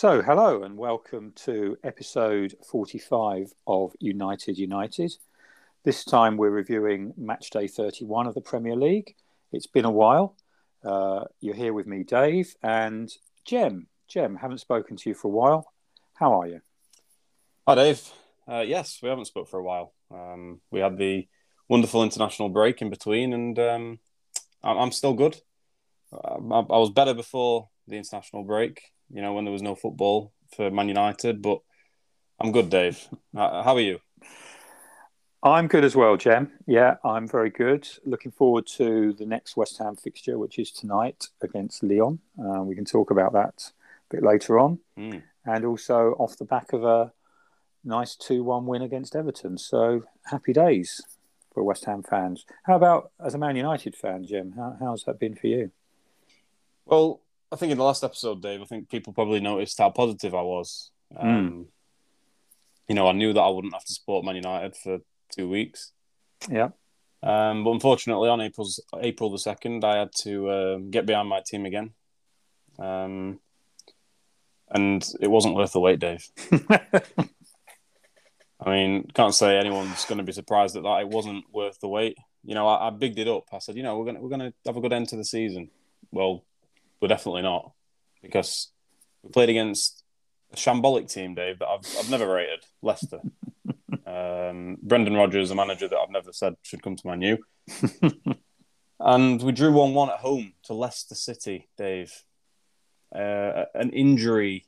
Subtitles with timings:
[0.00, 5.12] So, hello and welcome to episode 45 of United United.
[5.84, 9.14] This time we're reviewing match day 31 of the Premier League.
[9.52, 10.36] It's been a while.
[10.82, 13.12] Uh, you're here with me, Dave, and
[13.44, 13.88] Jem.
[14.08, 15.70] Jem, haven't spoken to you for a while.
[16.14, 16.62] How are you?
[17.68, 18.00] Hi, Dave.
[18.50, 19.92] Uh, yes, we haven't spoke for a while.
[20.10, 21.28] Um, we had the
[21.68, 23.98] wonderful international break in between, and um,
[24.64, 25.36] I'm still good.
[26.10, 28.80] I, I was better before the international break
[29.12, 31.42] you know, when there was no football for Man United.
[31.42, 31.60] But
[32.40, 33.08] I'm good, Dave.
[33.34, 34.00] How are you?
[35.42, 36.52] I'm good as well, Jem.
[36.66, 37.88] Yeah, I'm very good.
[38.04, 42.18] Looking forward to the next West Ham fixture, which is tonight against Lyon.
[42.38, 43.72] Uh, we can talk about that
[44.10, 44.80] a bit later on.
[44.98, 45.22] Mm.
[45.46, 47.12] And also off the back of a
[47.84, 49.56] nice 2 1 win against Everton.
[49.56, 51.00] So happy days
[51.54, 52.44] for West Ham fans.
[52.64, 54.52] How about as a Man United fan, Jem?
[54.52, 55.70] How, how's that been for you?
[56.84, 60.34] Well, I think in the last episode, Dave, I think people probably noticed how positive
[60.34, 60.90] I was.
[61.12, 61.28] Hmm.
[61.28, 61.66] Um, mm.
[62.88, 64.98] You know, I knew that I wouldn't have to support Man United for
[65.32, 65.92] two weeks.
[66.48, 66.70] Yeah.
[67.22, 71.40] Um, but unfortunately, on April's, April the second, I had to uh, get behind my
[71.46, 71.92] team again,
[72.78, 73.38] um,
[74.70, 76.26] and it wasn't worth the wait, Dave.
[78.62, 81.00] I mean, can't say anyone's going to be surprised at that.
[81.00, 82.16] It wasn't worth the wait.
[82.42, 83.44] You know, I, I bigged it up.
[83.52, 85.70] I said, you know, we're gonna we're gonna have a good end to the season.
[86.10, 86.44] Well,
[87.00, 87.72] we're definitely not
[88.22, 88.70] because
[89.22, 90.04] we played against
[90.52, 93.20] a shambolic team, Dave, that I've, I've never rated Leicester.
[94.06, 97.38] um, Brendan Rodgers, a manager that I've never said should come to Man U.
[99.00, 102.12] and we drew 1 1 at home to Leicester City, Dave.
[103.14, 104.66] Uh, an injury,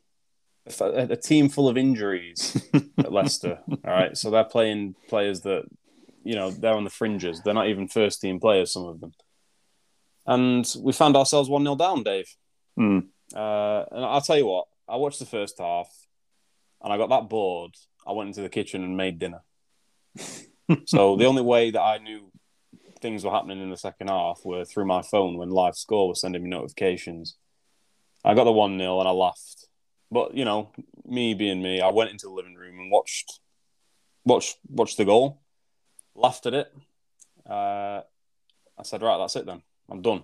[0.66, 2.60] a, a team full of injuries
[2.98, 3.60] at Leicester.
[3.68, 4.16] All right.
[4.16, 5.64] So they're playing players that,
[6.24, 7.40] you know, they're on the fringes.
[7.40, 9.12] They're not even first team players, some of them
[10.26, 12.28] and we found ourselves 1 0 down, Dave.
[12.78, 13.08] Mm.
[13.34, 15.88] Uh, and I'll tell you what, I watched the first half
[16.82, 17.74] and I got that bored.
[18.06, 19.42] I went into the kitchen and made dinner.
[20.86, 22.30] so the only way that I knew
[23.00, 26.20] things were happening in the second half were through my phone when live score was
[26.20, 27.36] sending me notifications.
[28.24, 29.66] I got the 1 0 and I laughed.
[30.10, 30.70] But, you know,
[31.04, 33.40] me being me, I went into the living room and watched
[34.24, 35.40] watched watched the goal,
[36.14, 36.72] laughed at it.
[37.48, 38.02] Uh,
[38.78, 39.62] I said, right, that's it then.
[39.92, 40.22] I'm done.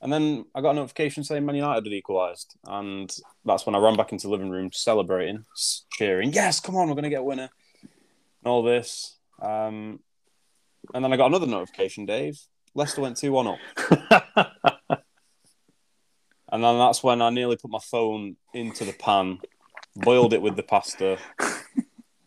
[0.00, 2.54] And then I got a notification saying Man United had equalised.
[2.66, 3.14] And
[3.44, 5.44] that's when I ran back into the living room celebrating,
[5.92, 7.48] cheering, yes, come on, we're going to get a winner.
[7.82, 9.16] And all this.
[9.40, 10.00] Um,
[10.92, 12.38] and then I got another notification, Dave.
[12.74, 13.58] Leicester went 2 1 up.
[16.52, 19.38] and then that's when I nearly put my phone into the pan,
[19.96, 21.18] boiled it with the pasta.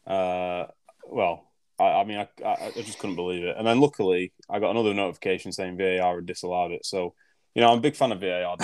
[0.03, 0.65] Uh,
[1.07, 1.50] well,
[1.81, 3.55] I, I mean, I, I, just couldn't believe it.
[3.57, 6.85] And then luckily, I got another notification saying VAR had disallowed it.
[6.85, 7.13] So,
[7.55, 8.57] you know, I'm a big fan of VAR.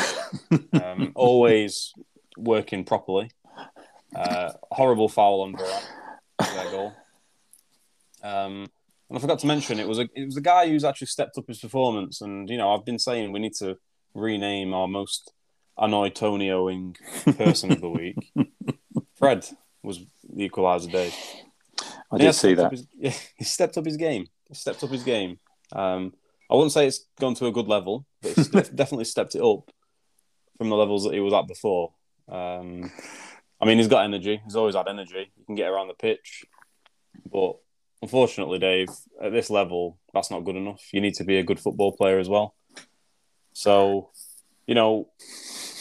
[0.83, 1.93] um, always
[2.37, 3.31] working properly.
[4.15, 6.93] Uh, horrible foul on Varane, their goal.
[8.23, 8.67] Um,
[9.09, 11.37] and I forgot to mention it was a it was a guy who's actually stepped
[11.37, 12.21] up his performance.
[12.21, 13.77] And you know, I've been saying we need to
[14.13, 15.31] rename our most
[15.77, 16.95] annoyed Tonyoing
[17.37, 18.31] person of the week.
[19.15, 19.47] Fred
[19.83, 21.13] was the equaliser day.
[22.11, 22.71] I did see that.
[22.71, 24.27] His, yeah, he stepped up his game.
[24.47, 25.39] He stepped up his game.
[25.71, 26.13] Um,
[26.49, 29.69] I wouldn't say it's gone to a good level, but he's definitely stepped it up
[30.57, 31.93] from the levels that he was at before.
[32.29, 32.91] Um,
[33.59, 34.41] I mean, he's got energy.
[34.43, 35.31] He's always had energy.
[35.35, 36.45] He can get around the pitch,
[37.31, 37.57] but
[38.01, 38.89] unfortunately, Dave,
[39.21, 40.81] at this level, that's not good enough.
[40.91, 42.55] You need to be a good football player as well.
[43.53, 44.11] So,
[44.67, 45.09] you know,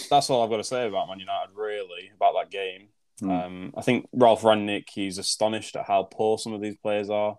[0.09, 1.55] that's all I've got to say about Man United.
[1.55, 2.89] Really, about that game.
[3.23, 3.47] Mm.
[3.47, 7.39] Um, I think Ralph Rangnick, he's astonished at how poor some of these players are.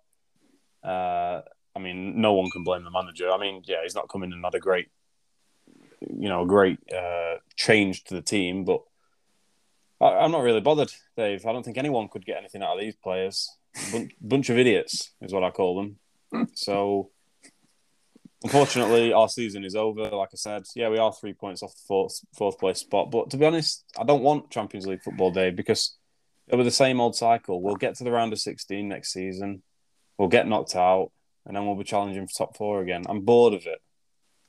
[0.84, 1.42] Uh,
[1.76, 3.30] I mean, no one can blame the manager.
[3.32, 4.88] I mean, yeah, he's not coming and had a great,
[6.02, 8.82] you know, a great uh, change to the team, but
[10.02, 11.46] I, am not really bothered, Dave.
[11.46, 13.50] I don't think anyone could get anything out of these players.
[13.92, 16.00] Bunch, bunch of idiots is what I call them.
[16.56, 17.12] So
[18.44, 20.10] Unfortunately, our season is over.
[20.10, 23.10] Like I said, yeah, we are three points off the fourth fourth place spot.
[23.10, 25.98] But to be honest, I don't want Champions League football day because
[26.48, 27.62] it'll be the same old cycle.
[27.62, 29.63] We'll get to the round of sixteen next season,
[30.18, 31.12] we'll get knocked out,
[31.45, 33.06] and then we'll be challenging for top four again.
[33.10, 33.80] I'm bored of it.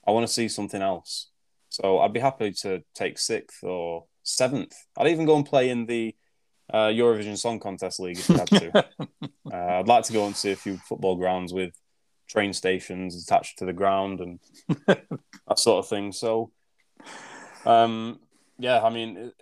[0.06, 1.31] I want to see something else.
[1.70, 4.75] So I'd be happy to take sixth or seventh.
[4.96, 6.14] I'd even go and play in the
[6.73, 8.79] uh, Eurovision Song Contest League if you had to.
[9.52, 11.73] uh, I'd like to go and see a few football grounds with
[12.28, 14.38] train stations attached to the ground and
[14.86, 16.12] that sort of thing.
[16.12, 16.50] So,
[17.64, 18.20] um,
[18.58, 19.34] yeah, I mean, it,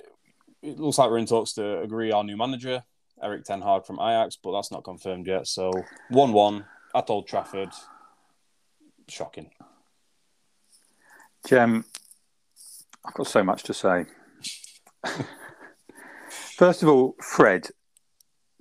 [0.63, 2.85] it, looks like we're in talks to agree our new manager,
[3.23, 5.47] Erik Ten Hag from Ajax, but that's not confirmed yet.
[5.47, 5.73] So,
[6.11, 7.71] 1 1 at Old Trafford.
[9.09, 9.51] Shocking.
[11.47, 11.85] Jem,
[13.05, 14.07] I've got so much to say.
[16.29, 17.69] First of all, Fred,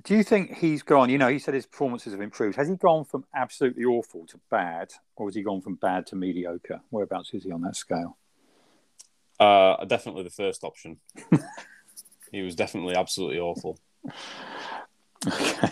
[0.06, 1.10] do you think he's gone?
[1.10, 2.56] You know, he said his performances have improved.
[2.58, 6.16] Has he gone from absolutely awful to bad, or has he gone from bad to
[6.16, 6.82] mediocre?
[6.92, 8.18] Whereabouts is he on that scale?
[9.40, 10.98] Uh, definitely the first option.
[12.32, 13.80] he was definitely absolutely awful.
[15.28, 15.70] Okay.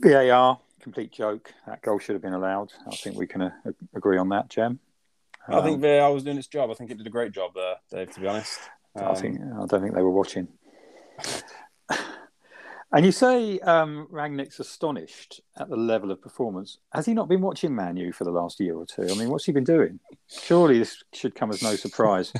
[0.00, 1.52] VAR, complete joke.
[1.66, 2.72] That goal should have been allowed.
[2.90, 3.50] I think we can uh,
[3.94, 4.80] agree on that, Jem.
[5.48, 6.70] I think VAR was doing its job.
[6.70, 8.12] I think it did a great job there, Dave.
[8.14, 8.58] To be honest,
[8.96, 10.48] I think I don't think they were watching.
[12.96, 16.78] And you say um, Rangnick's astonished at the level of performance.
[16.94, 19.02] Has he not been watching Manu for the last year or two?
[19.02, 20.00] I mean, what's he been doing?
[20.30, 22.32] Surely this should come as no surprise.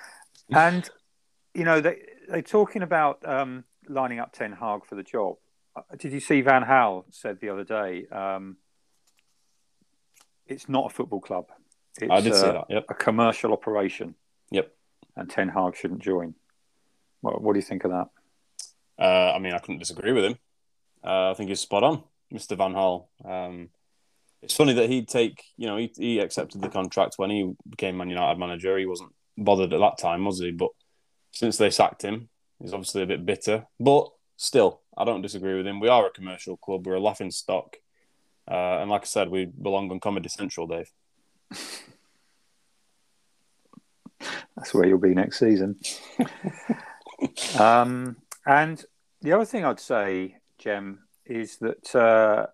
[0.50, 0.90] and
[1.54, 1.98] you know they
[2.28, 5.36] they're talking about um, lining up Ten Hag for the job.
[5.76, 8.06] Uh, Did you see Van Gaal said the other day?
[8.08, 8.56] Um,
[10.44, 11.44] it's not a football club.
[12.00, 12.64] It's I did a, see that.
[12.68, 12.86] Yep.
[12.88, 14.16] a commercial operation.
[14.50, 14.74] Yep.
[15.14, 16.34] And Ten Hag shouldn't join.
[17.20, 18.08] What, what do you think of that?
[19.00, 20.36] Uh, I mean, I couldn't disagree with him.
[21.02, 22.02] Uh, I think he's spot on,
[22.32, 22.56] Mr.
[22.56, 23.06] Van Gaal.
[23.24, 23.70] Um,
[24.42, 27.96] it's funny that he'd take, you know, he, he accepted the contract when he became
[27.96, 28.78] Man United manager.
[28.78, 30.50] He wasn't bothered at that time, was he?
[30.50, 30.70] But
[31.32, 32.28] since they sacked him,
[32.60, 33.66] he's obviously a bit bitter.
[33.78, 35.80] But still, I don't disagree with him.
[35.80, 36.86] We are a commercial club.
[36.86, 37.76] We're a laughing stock.
[38.50, 40.90] Uh, and like I said, we belong on Comedy Central, Dave.
[44.56, 45.78] That's where you'll be next season.
[47.58, 48.84] um, and
[49.20, 52.46] the other thing I'd say, Jem, is that uh,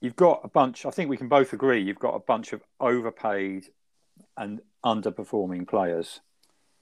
[0.00, 0.86] you've got a bunch.
[0.86, 3.66] I think we can both agree you've got a bunch of overpaid
[4.36, 6.20] and underperforming players.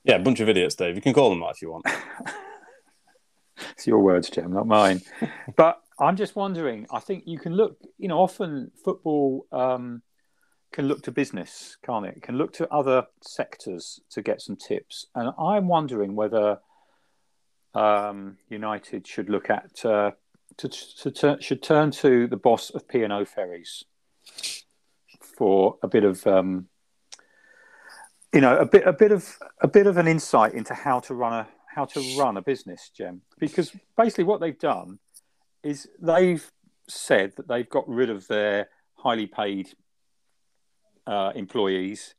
[0.05, 0.97] Yeah, a bunch of idiots, Dave.
[0.97, 1.87] You can call them that if you want.
[3.73, 5.01] It's your words, Jem, not mine.
[5.57, 6.87] but I'm just wondering.
[6.91, 7.79] I think you can look.
[7.99, 10.03] You know, often football um,
[10.73, 12.23] can look to business, can't it?
[12.23, 15.07] Can look to other sectors to get some tips.
[15.15, 16.59] And I'm wondering whether
[17.75, 20.13] um, United should look at uh,
[20.57, 23.85] to, to, to, should turn to the boss of P and O Ferries
[25.21, 26.69] for a bit of um,
[28.33, 31.15] you know a bit a bit of a bit of an insight into how to
[31.15, 33.23] run a how to run a business, Jem.
[33.39, 35.01] Because basically what they've done
[35.63, 36.49] is they've
[36.89, 39.69] said that they've got rid of their highly paid
[41.07, 42.15] uh, employees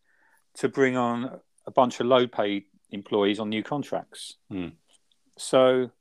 [0.56, 4.36] to bring on a bunch of low paid employees on new contracts.
[4.50, 4.69] Hmm.
[5.38, 5.92] So,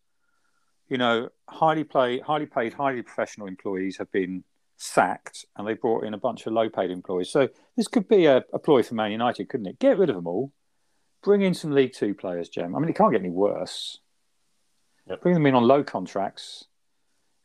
[0.89, 4.45] you know, highly paid, highly paid, highly professional employees have been
[4.77, 7.31] sacked, and they brought in a bunch of low paid employees.
[7.31, 9.79] So this could be a, a ploy for Man United, couldn't it?
[9.79, 10.53] Get rid of them all,
[11.23, 12.77] bring in some League Two players, Jem.
[12.77, 13.99] I mean, it can't get any worse.
[15.09, 15.23] Yep.
[15.23, 16.65] Bring them in on low contracts.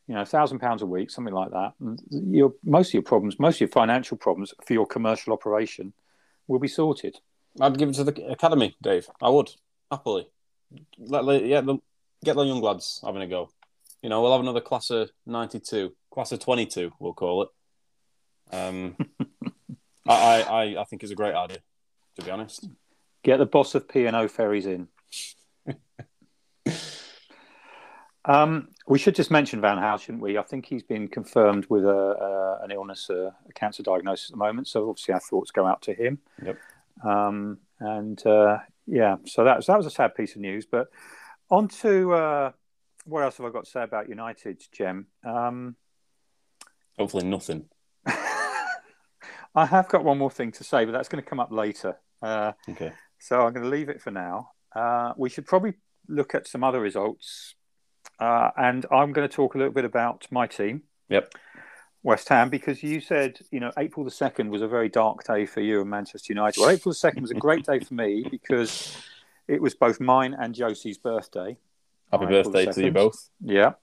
[0.08, 1.74] You know, thousand pounds a week, something like that.
[1.80, 5.94] And your most of your problems, most of your financial problems for your commercial operation,
[6.48, 7.18] will be sorted.
[7.62, 9.08] I'd give it to the academy, Dave.
[9.22, 9.52] I would
[9.92, 10.30] happily.
[10.98, 11.78] Let, let- yeah, the,
[12.24, 13.50] get the young lads having a go.
[14.02, 17.50] You know, we'll have another class of '92, class of '22, we'll call it.
[18.52, 18.96] Um,
[20.08, 21.60] I, I, I, think it's a great idea,
[22.16, 22.68] to be honest.
[23.24, 24.88] Get the boss of P and O ferries in.
[28.26, 30.38] um, we should just mention Van Gaal, shouldn't we?
[30.38, 34.32] I think he's been confirmed with a, uh, an illness, uh, a cancer diagnosis at
[34.32, 34.68] the moment.
[34.68, 36.20] So obviously our thoughts go out to him.
[36.44, 36.58] Yep.
[37.04, 40.66] Um, and uh, yeah, so that was that was a sad piece of news.
[40.66, 40.88] But
[41.50, 42.52] on to uh,
[43.06, 45.08] what else have I got to say about United, Jem?
[45.24, 45.76] Um,
[46.98, 47.66] Hopefully, nothing.
[49.56, 51.98] I have got one more thing to say, but that's going to come up later.
[52.22, 52.92] Uh, Okay.
[53.20, 54.52] So I'm going to leave it for now.
[54.74, 55.74] Uh, we should probably
[56.08, 57.56] look at some other results.
[58.20, 61.34] Uh, and I'm going to talk a little bit about my team, Yep.
[62.04, 65.46] West Ham, because you said, you know, April the 2nd was a very dark day
[65.46, 66.60] for you and Manchester United.
[66.60, 68.96] Well, April the 2nd was a great day for me because
[69.48, 71.58] it was both mine and Josie's birthday.
[72.12, 73.30] Happy on April the birthday to you both.
[73.44, 73.74] Yeah.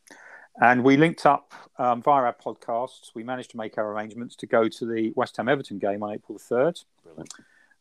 [0.61, 3.11] And we linked up um, via our podcasts.
[3.15, 6.15] We managed to make our arrangements to go to the West Ham Everton game on
[6.15, 6.85] April the 3rd.
[7.03, 7.35] Brilliant.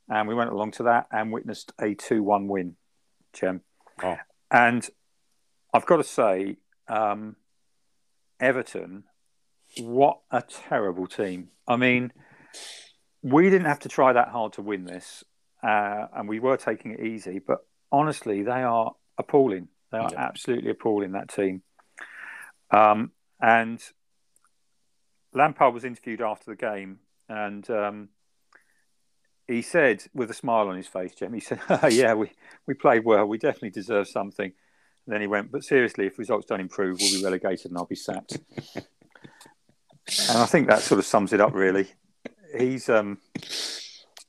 [0.10, 2.76] And we went along to that and witnessed a 2 1 win,
[3.34, 3.62] Jem.
[4.04, 4.18] Oh.
[4.52, 4.88] And
[5.74, 7.38] I've got to say, um,
[8.40, 9.06] Everton,
[9.80, 11.50] what a terrible team.
[11.68, 12.12] I mean,
[13.22, 15.24] we didn't have to try that hard to win this,
[15.64, 17.40] uh, and we were taking it easy.
[17.40, 19.68] But honestly, they are appalling.
[19.92, 20.20] They are Yeah.
[20.20, 21.64] absolutely appalling, that team.
[22.72, 23.82] Um, and
[25.34, 28.10] Lampard was interviewed after the game, and um,
[29.48, 31.60] he said, with a smile on his face, Jem, he said,
[31.92, 32.32] "Yeah, we,
[32.68, 33.26] we played well.
[33.26, 34.52] We definitely deserve something."
[35.06, 37.86] And then he went, "But seriously, if results don't improve, we'll be relegated, and I'll
[37.86, 38.38] be sacked."
[40.30, 41.88] and I think that sort of sums it up, really.
[42.58, 43.18] He's um,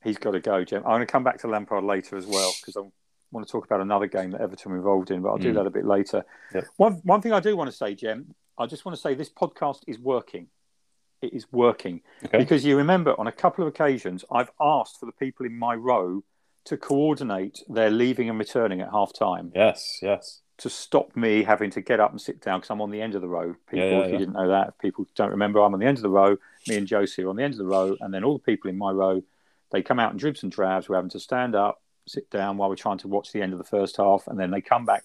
[0.03, 0.83] he's got to go, Jem.
[0.85, 2.93] I'm going to come back to Lampard later as well because I'm
[3.33, 5.57] want to talk about another game that Everton were involved in, but I'll do Mm.
[5.57, 6.25] that a bit later.
[6.77, 9.29] One one thing I do want to say, Jem, I just want to say this
[9.31, 10.47] podcast is working.
[11.23, 12.39] It is working Okay.
[12.39, 15.75] because you remember on a couple of occasions I've asked for the people in my
[15.75, 16.23] row
[16.67, 20.41] to coordinate their leaving and returning at half time Yes, yes.
[20.59, 23.15] To stop me having to get up and sit down because I'm on the end
[23.15, 23.55] of the row.
[23.69, 24.19] People, Yeah, yeah, if you yeah.
[24.19, 26.37] didn't know that, if people don't remember, I'm on the end of the row.
[26.67, 28.71] Me and Josie are on the end of the row, and then all the people
[28.71, 29.23] in my row,
[29.71, 30.89] they come out in dribs and drabs.
[30.89, 33.59] We're having to stand up, sit down while we're trying to watch the end of
[33.59, 35.05] the first half, and then they come back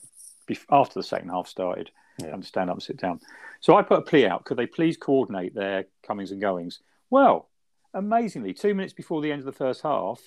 [0.70, 2.28] after the second half started Yeah.
[2.34, 3.20] and stand up and sit down.
[3.60, 6.80] So I put a plea out: could they please coordinate their comings and goings?
[7.10, 7.50] Well,
[7.94, 10.22] amazingly, two minutes before the end of the first half,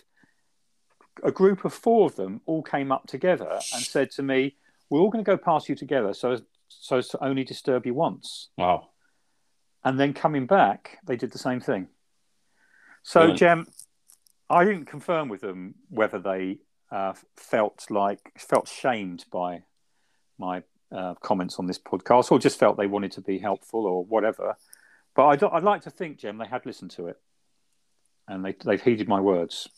[1.23, 4.57] a group of four of them all came up together and said to me,
[4.91, 7.87] "We're all going to go past you together, so as, so as to only disturb
[7.87, 8.89] you once." Wow.
[9.85, 11.89] And then coming back, they did the same thing.
[13.03, 13.39] So, Brilliant.
[13.39, 13.67] Jem,
[14.49, 16.59] I didn't confirm with them whether they
[16.91, 19.63] uh, felt like felt shamed by
[20.39, 24.05] my uh, comments on this podcast, or just felt they wanted to be helpful, or
[24.05, 24.57] whatever.
[25.15, 27.17] But I'd, I'd like to think, Jem, they had listened to it,
[28.29, 29.69] and they they've heeded my words.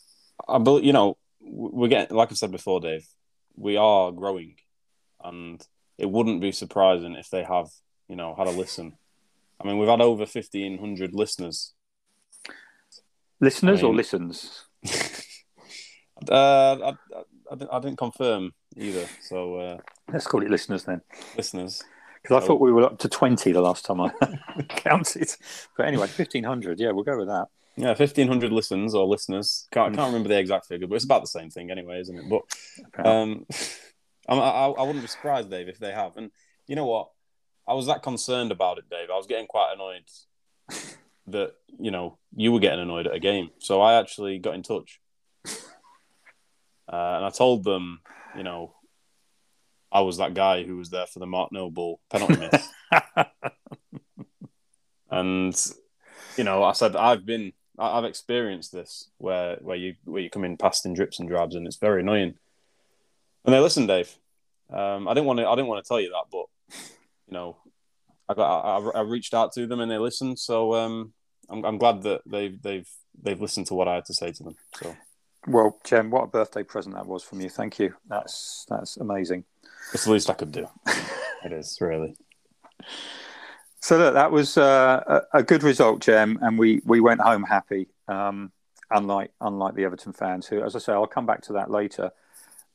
[0.48, 3.06] I believe you know we're getting like I said before, Dave.
[3.56, 4.56] We are growing,
[5.22, 5.66] and
[5.98, 7.68] it wouldn't be surprising if they have
[8.08, 8.96] you know had a listen.
[9.60, 11.72] I mean, we've had over fifteen hundred listeners.
[13.40, 14.64] Listeners I or listens?
[16.30, 17.14] Uh, I,
[17.52, 19.06] I, I, didn't, confirm either.
[19.20, 19.78] So uh,
[20.10, 21.02] Let's call it listeners then,
[21.36, 21.82] listeners,
[22.22, 22.46] because I Oh.
[22.48, 24.10] thought we were up to twenty the last time I
[24.68, 25.30] counted.
[25.76, 26.80] But anyway, fifteen hundred.
[26.80, 27.48] Yeah, we'll go with that.
[27.76, 29.68] yeah, fifteen hundred listens or listeners.
[29.72, 32.16] Can't, I can't remember the exact figure, but it's about the same thing anyway, isn't
[32.16, 32.24] it?
[32.30, 33.44] But Um,
[34.28, 36.16] I'm- I, I wouldn't be surprised, Dave, if they have.
[36.16, 36.30] And
[36.66, 37.10] you know what?
[37.68, 39.10] I was that concerned about it, Dave.
[39.10, 40.04] I was getting quite annoyed
[41.28, 43.50] that you know you were getting annoyed at a game.
[43.58, 45.00] So I actually got in touch,
[45.44, 45.50] uh,
[46.88, 48.00] and I told them,
[48.36, 48.74] you know,
[49.90, 52.68] I was that guy who was there for the Mark Noble penalty miss,
[55.10, 55.72] and
[56.36, 60.44] you know, I said I've been, I've experienced this where where you where you come
[60.44, 62.34] in past in drips and drabs, and it's very annoying.
[63.46, 64.14] And they listened, Dave.
[64.72, 65.48] Um, I didn't want to.
[65.48, 66.46] I didn't want to tell you that, but
[67.28, 67.56] you know,
[68.28, 68.60] I got.
[68.60, 70.38] I, I reached out to them and they listened.
[70.38, 71.12] So um,
[71.48, 72.88] I'm, I'm glad that they've they've
[73.22, 74.56] they've listened to what I had to say to them.
[74.74, 74.96] So
[75.46, 77.48] Well, Jem, what a birthday present that was from you.
[77.48, 77.94] Thank you.
[78.08, 79.44] That's that's amazing.
[79.92, 80.66] it's the least I could do.
[81.44, 82.16] it is really.
[83.80, 87.44] So look, that was uh, a, a good result, Jem, and we, we went home
[87.44, 87.86] happy.
[88.08, 88.50] Um,
[88.90, 92.10] unlike unlike the Everton fans, who, as I say, I'll come back to that later.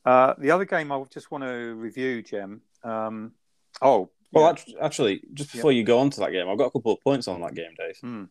[0.05, 2.61] Uh, the other game I just want to review, Jem.
[2.83, 3.33] Um,
[3.81, 4.49] oh, Well, yeah.
[4.51, 7.01] act- actually, just before you go on to that game, I've got a couple of
[7.01, 7.97] points on that game, Dave.
[8.01, 8.23] Hmm.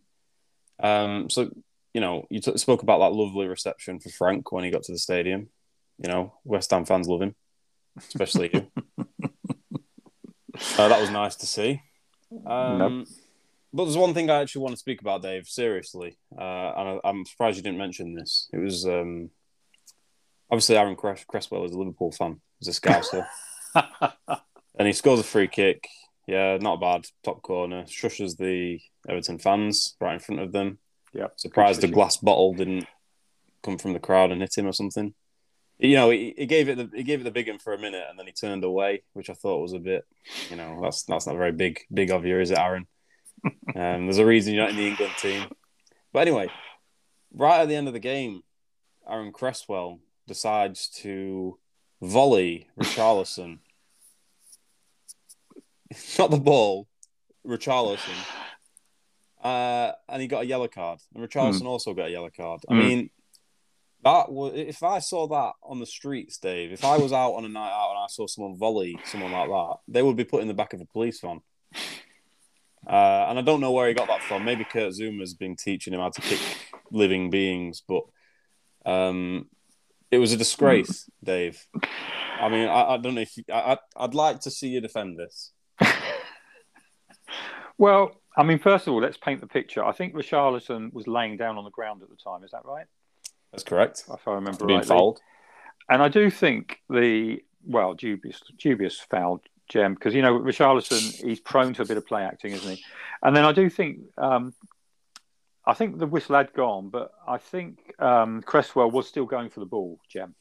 [0.83, 1.51] Um, so
[1.93, 4.93] you know, you t- spoke about that lovely reception for Frank when he got to
[4.93, 5.49] the stadium.
[6.03, 7.35] You know, West Ham fans love him,
[7.99, 8.67] especially you.
[10.79, 11.81] Uh, that was nice to see.
[12.47, 13.09] Um, Nope.
[13.73, 15.47] But there's one thing I actually want to speak about, Dave.
[15.47, 16.43] Seriously, uh,
[16.77, 18.49] and I, I'm surprised you didn't mention this.
[18.53, 19.31] It was um,
[20.51, 23.27] obviously Aaron Cres- Cresswell is a Liverpool fan, he's a Scouser,
[24.79, 25.89] and he scores a free kick.
[26.27, 27.07] Yeah, not bad.
[27.25, 30.79] Top corner, shushes the Everton fans right in front of them.
[31.13, 32.87] yeah, Surprised the glass bottle didn't
[33.63, 35.13] come from the crowd and hit him or something.
[35.79, 37.79] You know, he, he gave it the he gave it the big one for a
[37.79, 40.05] minute and then he turned away, which I thought was a bit,
[40.51, 42.87] you know, that's that's not very big big of you, is it, Aaron?
[43.45, 45.47] um, there's a reason you're not in the England team.
[46.13, 46.49] But anyway,
[47.33, 48.43] right at the end of the game,
[49.09, 51.59] Aaron Cresswell decides to
[52.01, 53.59] volley Richarlison.
[56.19, 56.87] not the ball,
[57.45, 58.15] Richarlison.
[59.43, 61.01] Uh, and he got a yellow card.
[61.15, 62.61] And Richarlison also got a yellow card.
[62.69, 62.79] I Hmm.
[62.79, 63.11] mean,
[64.05, 66.73] that was if I saw that on the streets, Dave.
[66.73, 69.49] If I was out on a night out and I saw someone volley someone like
[69.49, 71.41] that, they would be put in the back of a police van.
[72.87, 74.45] Uh, and I don't know where he got that from.
[74.45, 76.41] Maybe Kurt Zouma's been teaching him how to kick
[76.91, 78.05] living beings, but
[78.87, 79.49] um,
[80.11, 81.67] it was a disgrace, Dave.
[82.41, 85.19] I mean, I, I don't know if you, I, I'd, like to see you defend
[85.19, 85.53] this.
[87.81, 89.83] Well, I mean, first of all, let's paint the picture.
[89.83, 92.45] I think Richarlison was laying down on the ground at the time.
[92.45, 92.85] Is that right?
[93.53, 94.05] That's correct.
[94.13, 94.95] If I remember Being rightly.
[94.95, 95.21] fouled.
[95.89, 99.41] And I do think the well dubious dubious foul
[99.71, 102.85] Jem because you know Richarlison he's prone to a bit of play acting, isn't he?
[103.23, 104.53] And then I do think um,
[105.65, 109.61] I think the whistle had gone, but I think um, Cresswell was still going for
[109.61, 110.35] the ball, Jem,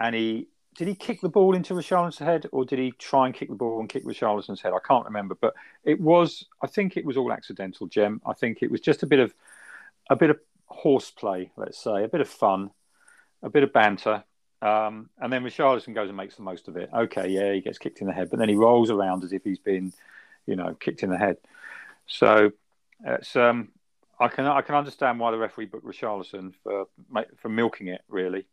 [0.00, 3.34] and he did he kick the ball into Richarlison's head or did he try and
[3.34, 4.72] kick the ball and kick Richarlison's head?
[4.72, 5.54] I can't remember, but
[5.84, 8.22] it was I think it was all accidental, Jem.
[8.24, 9.34] I think it was just a bit of
[10.08, 12.70] a bit of horseplay, let's say, a bit of fun,
[13.42, 14.22] a bit of banter.
[14.60, 16.90] Um, and then Richarlison goes and makes the most of it.
[16.92, 19.44] Okay, yeah, he gets kicked in the head, but then he rolls around as if
[19.44, 19.92] he's been,
[20.46, 21.36] you know, kicked in the head.
[22.06, 22.52] So
[23.04, 23.68] it's um,
[24.20, 26.86] I can I can understand why the referee booked Richarlison for
[27.36, 28.46] for milking it really.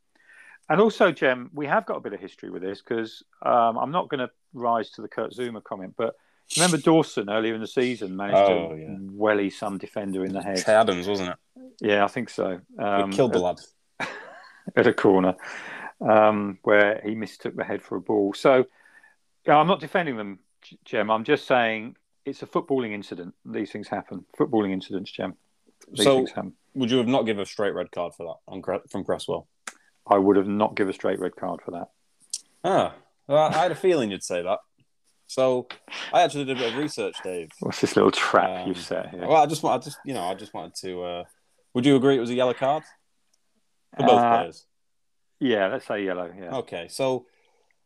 [0.67, 3.91] And also, Jem, we have got a bit of history with this because um, I'm
[3.91, 6.15] not going to rise to the Kurt Zouma comment, but
[6.57, 8.95] remember Dawson earlier in the season managed oh, to yeah.
[9.12, 10.65] welly some defender in the head.
[10.65, 11.38] Che Adams, wasn't it?
[11.81, 12.62] Yeah, I think so.
[12.79, 13.60] Um, killed the lad
[14.75, 15.36] at a corner
[16.01, 18.34] um, where he mistook the head for a ball.
[18.34, 18.65] So
[19.45, 20.39] yeah, I'm not defending them,
[20.84, 21.12] Jem.
[21.12, 21.95] I'm just saying
[22.25, 23.36] it's a footballing incident.
[23.45, 24.25] These things happen.
[24.38, 25.36] Footballing incidents, Jem.
[25.94, 26.25] So,
[26.74, 29.48] would you have not given a straight red card for that on, from Cresswell?
[30.08, 31.89] I would have not given a straight red card for that.
[32.63, 32.94] Ah,
[33.27, 34.60] well, I had a feeling you'd say that.
[35.27, 35.68] So
[36.13, 37.50] I actually did a bit of research, Dave.
[37.60, 39.27] What's this little trap um, you've set here?
[39.27, 41.04] Well, I just I just, you know, I just wanted to.
[41.04, 41.24] Uh,
[41.74, 42.84] would you agree it was a yellow card
[43.98, 44.65] for both uh, players?
[45.39, 46.32] Yeah, let's say yellow.
[46.38, 46.58] Yeah.
[46.58, 47.25] Okay, so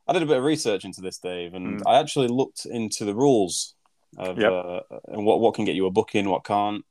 [0.08, 1.84] I did a bit of research into this, Dave, and mm.
[1.88, 3.76] I actually looked into the rules
[4.18, 4.52] of yep.
[4.52, 6.84] uh, and what what can get you a booking, what can't.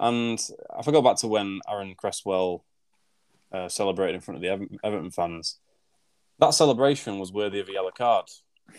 [0.00, 0.40] And
[0.78, 2.64] if I go back to when Aaron Cresswell
[3.52, 5.58] uh, celebrated in front of the Ever- Everton fans.
[6.38, 8.26] That celebration was worthy of a yellow card.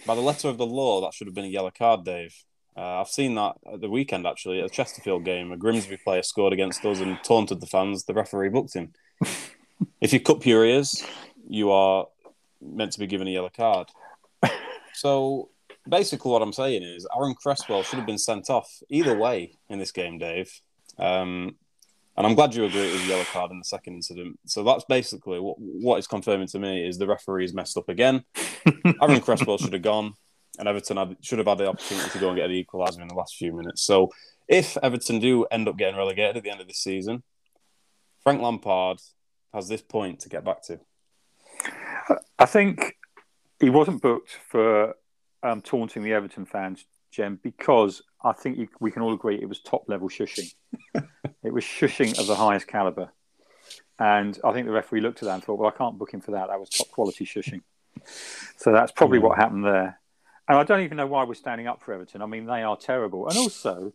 [0.06, 2.36] By the letter of the law, that should have been a yellow card, Dave.
[2.76, 5.52] Uh, I've seen that at the weekend actually at a Chesterfield game.
[5.52, 8.06] A Grimsby player scored against us and taunted the fans.
[8.06, 8.94] The referee booked him.
[10.02, 11.04] if you cup your ears,
[11.48, 12.08] you are
[12.62, 13.90] meant to be given a yellow card.
[14.94, 15.50] So
[15.88, 19.80] basically, what I'm saying is Aaron Cresswell should have been sent off either way in
[19.80, 20.62] this game, Dave.
[20.98, 21.56] Um,
[22.18, 24.40] and I'm glad you agree it was a yellow card in the second incident.
[24.46, 27.90] So that's basically what what is confirming to me is the referee referee's messed up
[27.90, 28.24] again.
[29.02, 30.14] Aaron Cresswell should have gone,
[30.60, 33.08] and Everton had, should have had the opportunity to go and get the equaliser in
[33.08, 33.82] the last few minutes.
[33.84, 34.12] So
[34.48, 37.24] if Everton do end up getting relegated at the end of the season,
[38.24, 39.00] Frank Lampard
[39.54, 40.80] has this point to get back to.
[42.38, 42.98] I think
[43.60, 44.96] he wasn't booked for
[45.44, 49.50] um, taunting the Everton fans, Jem, because I think you, we can all agree it
[49.50, 50.54] was top level shushing.
[51.44, 53.12] it was shushing of the highest caliber.
[54.00, 56.22] And I think the referee looked at that and thought, well, I can't book him
[56.22, 56.48] for that.
[56.48, 57.62] That was top quality shushing.
[58.58, 59.24] So that's probably mm.
[59.24, 60.00] what happened there.
[60.48, 62.22] And I don't even know why we're standing up for Everton.
[62.22, 63.28] I mean, they are terrible.
[63.28, 63.94] And also,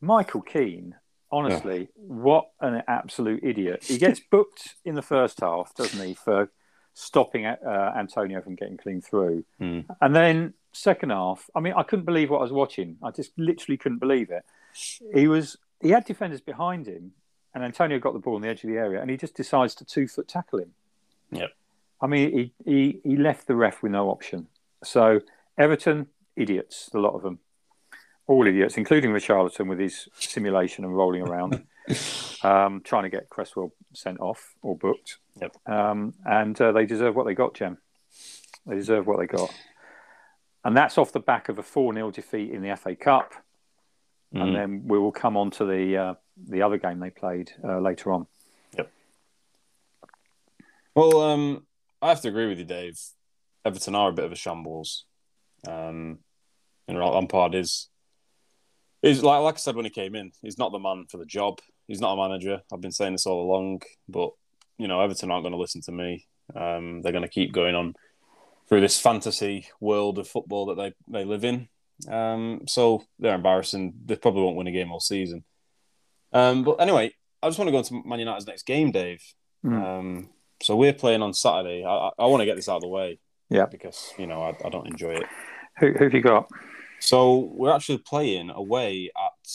[0.00, 0.94] Michael Keane,
[1.30, 1.86] honestly, yeah.
[1.96, 3.84] what an absolute idiot.
[3.84, 6.50] He gets booked in the first half, doesn't he, for
[6.94, 9.44] stopping uh, Antonio from getting clean through.
[9.60, 9.86] Mm.
[10.00, 12.96] And then second half, I mean, I couldn't believe what I was watching.
[13.02, 14.44] I just literally couldn't believe it.
[15.14, 17.12] He was he had defenders behind him,
[17.54, 19.74] and Antonio got the ball on the edge of the area, and he just decides
[19.76, 20.72] to two foot tackle him.
[21.30, 21.48] Yeah,
[22.00, 24.48] I mean, he, he he left the ref with no option.
[24.84, 25.20] So
[25.58, 27.38] Everton, idiots, a lot of them,
[28.26, 31.64] all idiots, including Richarlison with his simulation and rolling around,
[32.42, 35.18] um, trying to get Cresswell sent off or booked.
[35.40, 35.56] Yep.
[35.66, 37.78] Um, and uh, they deserve what they got, Jem.
[38.66, 39.52] They deserve what they got
[40.66, 43.34] and that's off the back of a four 0 defeat in the FA Cup.
[44.34, 44.42] Mm.
[44.42, 47.78] And then we will come on to the uh, the other game they played uh,
[47.78, 48.26] later on.
[48.76, 48.90] Yep.
[50.96, 51.66] Well, um,
[52.02, 52.98] I have to agree with you, Dave.
[53.64, 55.04] Everton are a bit of a shambles.
[55.68, 56.18] Um,
[56.88, 57.88] and Lampard is
[59.04, 61.26] is like like I said when he came in, he's not the man for the
[61.26, 61.60] job.
[61.86, 62.60] He's not a manager.
[62.72, 64.30] I've been saying this all along, but
[64.78, 66.26] you know Everton aren't going to listen to me.
[66.56, 67.94] Um, they're going to keep going on
[68.68, 71.68] through this fantasy world of football that they, they live in.
[72.08, 73.94] Um, so they're embarrassing.
[74.04, 75.44] They probably won't win a game all season.
[76.32, 79.22] Um, but anyway, I just want to go into Man United's next game, Dave.
[79.64, 79.82] Mm.
[79.82, 80.28] Um,
[80.62, 81.84] so we're playing on Saturday.
[81.84, 83.18] I, I, want to get this out of the way.
[83.48, 83.66] Yeah.
[83.66, 85.26] Because, you know, I, I don't enjoy it.
[85.78, 86.48] Who, who have you got?
[87.00, 89.48] So we're actually playing away at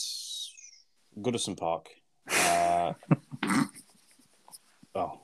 [1.20, 1.88] Goodison Park.
[2.30, 2.92] Uh,
[4.94, 5.20] oh.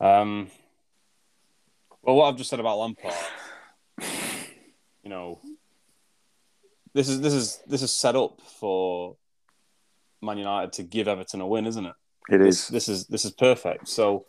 [0.00, 0.48] Um,
[2.02, 3.14] well, what I've just said about Lampard,
[5.02, 5.40] you know,
[6.94, 9.16] this is this is this is set up for
[10.20, 11.94] Man United to give Everton a win, isn't it?
[12.28, 12.68] It is.
[12.68, 13.88] This, this is this is perfect.
[13.88, 14.26] So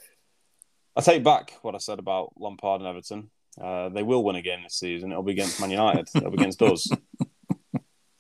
[0.96, 3.30] I take back what I said about Lampard and Everton.
[3.62, 5.12] Uh, they will win again this season.
[5.12, 6.08] It'll be against Man United.
[6.16, 6.88] It'll be against us.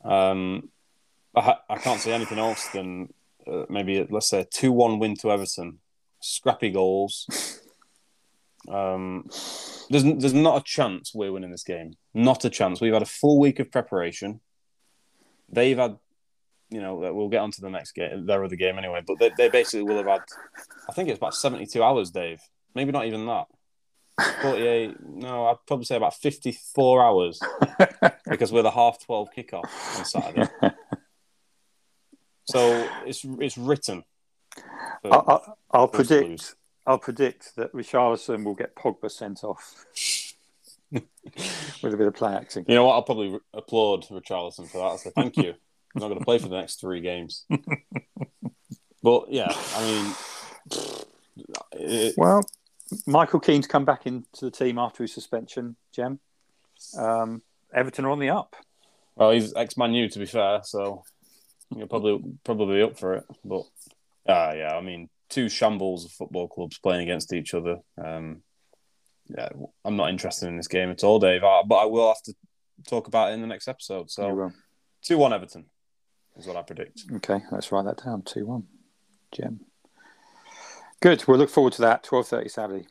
[0.03, 0.69] Um,
[1.33, 3.07] I, I, can't see anything else than
[3.47, 5.79] uh, maybe let's say a two-one win to Everton.
[6.19, 7.61] Scrappy goals.
[8.69, 9.29] Um,
[9.89, 11.95] there's there's not a chance we're winning this game.
[12.13, 12.79] Not a chance.
[12.79, 14.39] We've had a full week of preparation.
[15.49, 15.97] They've had,
[16.69, 19.01] you know, we'll get on to the next game, their other game anyway.
[19.05, 20.21] But they, they basically will have had,
[20.89, 22.41] I think it's about 72 hours, Dave.
[22.73, 23.47] Maybe not even that.
[24.41, 27.39] 48, no, I'd probably say about 54 hours
[28.29, 30.47] because we're the half 12 kickoff on Saturday.
[32.45, 34.03] so it's it's written.
[35.03, 39.85] I'll, I'll predict I'll predict that Richarlison will get Pogba sent off
[40.91, 42.65] with a bit of play acting.
[42.67, 42.93] You know what?
[42.93, 44.93] I'll probably applaud Richarlison for that.
[44.93, 45.53] I say thank you.
[45.95, 47.45] I'm not going to play for the next three games.
[49.03, 50.15] but yeah, I mean,
[51.73, 52.15] it...
[52.17, 52.43] well,
[53.05, 55.75] Michael Keane's come back into the team after his suspension.
[55.93, 56.19] Jem,
[56.97, 57.41] um,
[57.73, 58.55] Everton are on the up.
[59.15, 61.03] Well, he's ex Man U, to be fair, so
[61.75, 63.25] you're probably probably up for it.
[63.45, 63.65] But
[64.27, 67.77] uh, yeah, I mean, two shambles of football clubs playing against each other.
[68.03, 68.43] Um,
[69.27, 69.49] yeah,
[69.83, 71.41] I'm not interested in this game at all, Dave.
[71.41, 72.33] But I will have to
[72.87, 74.11] talk about it in the next episode.
[74.11, 74.51] So,
[75.01, 75.65] two one Everton
[76.37, 77.03] is what I predict.
[77.15, 78.21] Okay, let's write that down.
[78.21, 78.67] Two one,
[79.31, 79.61] Jem.
[81.01, 81.25] Good.
[81.27, 82.03] We'll look forward to that.
[82.03, 82.87] Twelve thirty Saturday.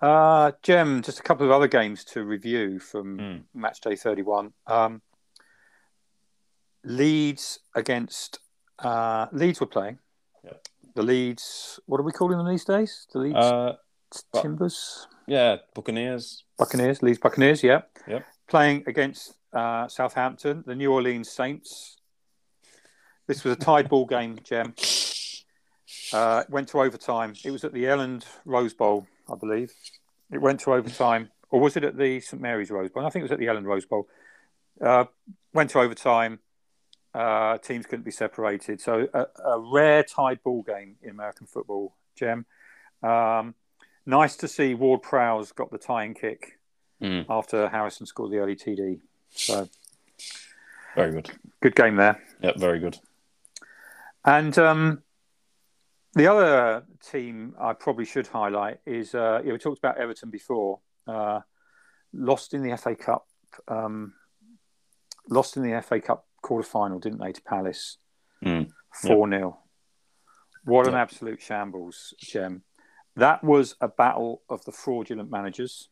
[0.00, 3.42] Uh, Jem, just a couple of other games to review from mm.
[3.54, 4.52] match day 31.
[4.66, 5.00] Um,
[6.84, 8.38] Leeds against
[8.78, 9.98] uh, Leeds were playing.
[10.44, 10.52] Yeah.
[10.96, 13.06] The Leeds, what are we calling them these days?
[13.12, 13.74] The Leeds uh,
[14.40, 15.06] Timbers?
[15.26, 16.44] Yeah, Buccaneers.
[16.58, 17.82] Buccaneers, Leeds Buccaneers, yeah.
[18.08, 18.24] Yep.
[18.48, 21.98] Playing against uh, Southampton, the New Orleans Saints.
[23.26, 24.74] This was a tied ball game, Jem.
[26.12, 27.34] Uh, went to overtime.
[27.44, 29.72] It was at the Elland Rose Bowl, I believe.
[30.30, 33.04] It went to overtime, or was it at the St Mary's Rose Bowl?
[33.04, 34.06] I think it was at the Elland Rose Bowl.
[34.80, 35.06] Uh,
[35.52, 36.38] went to overtime.
[37.16, 38.78] Uh, teams couldn't be separated.
[38.78, 42.44] So a, a, rare tied ball game in American football, Jem.
[43.02, 43.54] Um,
[44.04, 46.58] nice to see Ward Prowse got the tying kick
[47.00, 47.24] mm.
[47.30, 49.00] after Harrison scored the early TD.
[49.30, 49.66] So
[50.94, 51.30] very good.
[51.62, 52.22] Good game there.
[52.42, 52.98] Yep, very good.
[54.22, 55.02] And um,
[56.12, 60.80] the other team I probably should highlight is uh, yeah, we talked about Everton before.
[61.06, 61.40] Uh,
[62.12, 63.26] lost in the FA Cup.
[63.68, 64.12] Um,
[65.30, 67.98] lost in the FA Cup quarter final, didn't they, to Palace?
[68.44, 68.70] Mm.
[68.94, 69.40] 4 0.
[69.40, 69.54] Yep.
[70.64, 71.02] What an yep.
[71.02, 72.62] absolute shambles, Jem.
[73.16, 75.88] That was a battle of the fraudulent managers.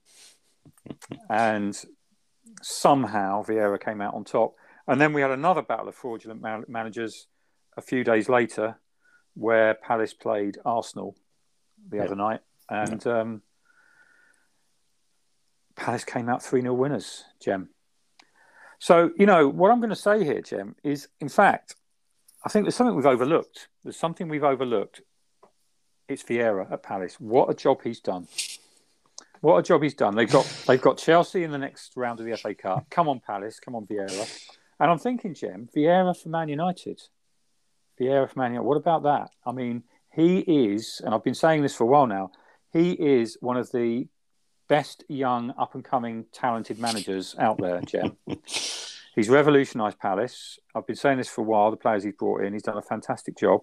[1.29, 1.85] and
[2.62, 4.55] somehow Vieira came out on top.
[4.87, 7.27] And then we had another battle of fraudulent man- managers
[7.77, 8.79] a few days later
[9.35, 11.17] where Palace played Arsenal
[11.88, 12.07] the yep.
[12.07, 12.40] other night.
[12.71, 13.43] And um,
[15.75, 17.71] Palace came out 3 0 winners, Jem.
[18.85, 21.75] So, you know, what I'm going to say here, Jem, is in fact,
[22.44, 23.68] I think there's something we've overlooked.
[23.83, 25.01] There's something we've overlooked.
[26.07, 27.18] It's Vieira at Palace.
[27.18, 28.29] What a job he's done.
[29.40, 30.14] What a job he's done.
[30.14, 32.90] They've got they've got Chelsea in the next round of the FA Cup.
[32.90, 33.59] Come on, Palace.
[33.59, 34.51] Come on, Vieira.
[34.79, 37.01] And I'm thinking, Jem, Vieira for Man United.
[37.99, 38.68] Vieira for Man United.
[38.68, 39.31] What about that?
[39.47, 42.33] I mean, he is, and I've been saying this for a while now.
[42.70, 44.09] He is one of the
[44.68, 48.16] best young, up and coming, talented managers out there, Jem.
[49.14, 50.59] he's revolutionised Palace.
[50.74, 51.70] I've been saying this for a while.
[51.70, 53.61] The players he's brought in, he's done a fantastic job.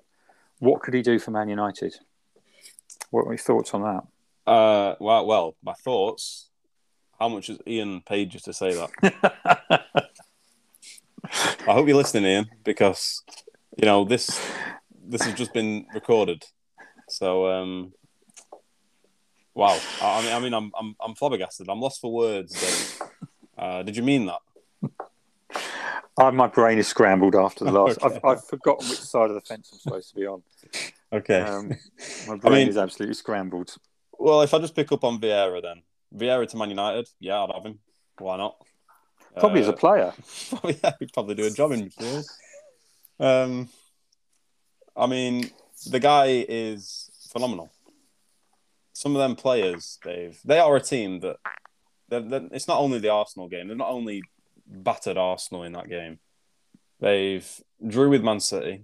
[0.59, 1.95] What could he do for Man United?
[3.09, 4.51] What are your thoughts on that?
[4.51, 6.49] Uh, well, well, my thoughts.
[7.19, 9.83] How much has Ian paid you to say that?
[11.67, 13.23] I hope you're listening, Ian, because
[13.77, 14.41] you know this
[15.07, 16.43] this has just been recorded.
[17.09, 17.93] So um,
[19.53, 19.79] Wow.
[20.01, 21.67] I mean, I mean, I'm I'm I'm flabbergasted.
[21.69, 22.99] I'm lost for words.
[23.57, 24.39] Uh, did you mean that?
[26.17, 27.99] Uh, my brain is scrambled after the last.
[28.03, 28.15] okay.
[28.15, 30.43] I've, I've forgotten which side of the fence I'm supposed to be on.
[31.11, 31.41] Okay.
[31.41, 31.69] Um,
[32.27, 33.75] my brain I mean, is absolutely scrambled.
[34.17, 35.81] Well, if I just pick up on Vieira, then
[36.15, 37.79] Vieira to Man United, yeah, I'd have him.
[38.19, 38.55] Why not?
[39.37, 40.13] Probably uh, as a uh, player.
[40.83, 42.25] yeah, he'd probably do a job in midfield.
[43.19, 43.69] Um,
[44.95, 45.49] I mean,
[45.89, 47.71] the guy is phenomenal
[49.01, 51.37] some of them players, Dave, they are a team that
[52.07, 53.67] they're, they're, it's not only the Arsenal game.
[53.67, 54.21] They're not only
[54.67, 56.19] battered Arsenal in that game.
[56.99, 57.49] They've
[57.85, 58.83] drew with Man City.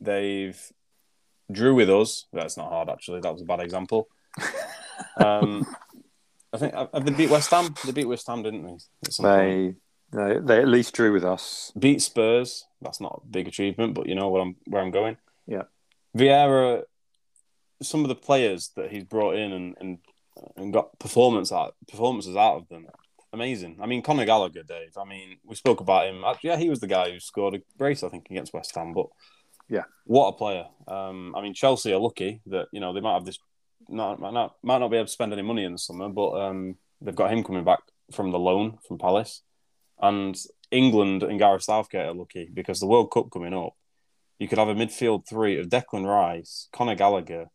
[0.00, 0.56] They've
[1.50, 2.26] drew with us.
[2.32, 3.22] That's not hard, actually.
[3.22, 4.06] That was a bad example.
[5.16, 5.66] um,
[6.52, 7.74] I think have they beat West Ham?
[7.84, 8.76] They beat West Ham, didn't they?
[9.20, 9.74] They,
[10.12, 11.72] they they at least drew with us.
[11.76, 12.66] Beat Spurs.
[12.80, 15.16] That's not a big achievement, but you know where I'm where I'm going.
[15.48, 15.64] Yeah.
[16.16, 16.84] Vieira
[17.82, 19.98] some of the players that he's brought in and and,
[20.56, 22.86] and got performance out performances out of them.
[23.32, 23.78] Amazing.
[23.82, 24.96] I mean, Conor Gallagher, Dave.
[24.96, 26.24] I mean, we spoke about him.
[26.42, 28.94] Yeah, he was the guy who scored a brace, I think, against West Ham.
[28.94, 29.06] But
[29.68, 30.66] yeah, what a player.
[30.88, 33.38] Um, I mean, Chelsea are lucky that you know they might have this.
[33.88, 36.30] Not, might not might not be able to spend any money in the summer, but
[36.30, 37.80] um, they've got him coming back
[38.12, 39.42] from the loan from Palace,
[40.00, 40.36] and
[40.70, 43.74] England and Gareth Southgate are lucky because the World Cup coming up.
[44.38, 47.46] You could have a midfield three of Declan Rice, Conor Gallagher,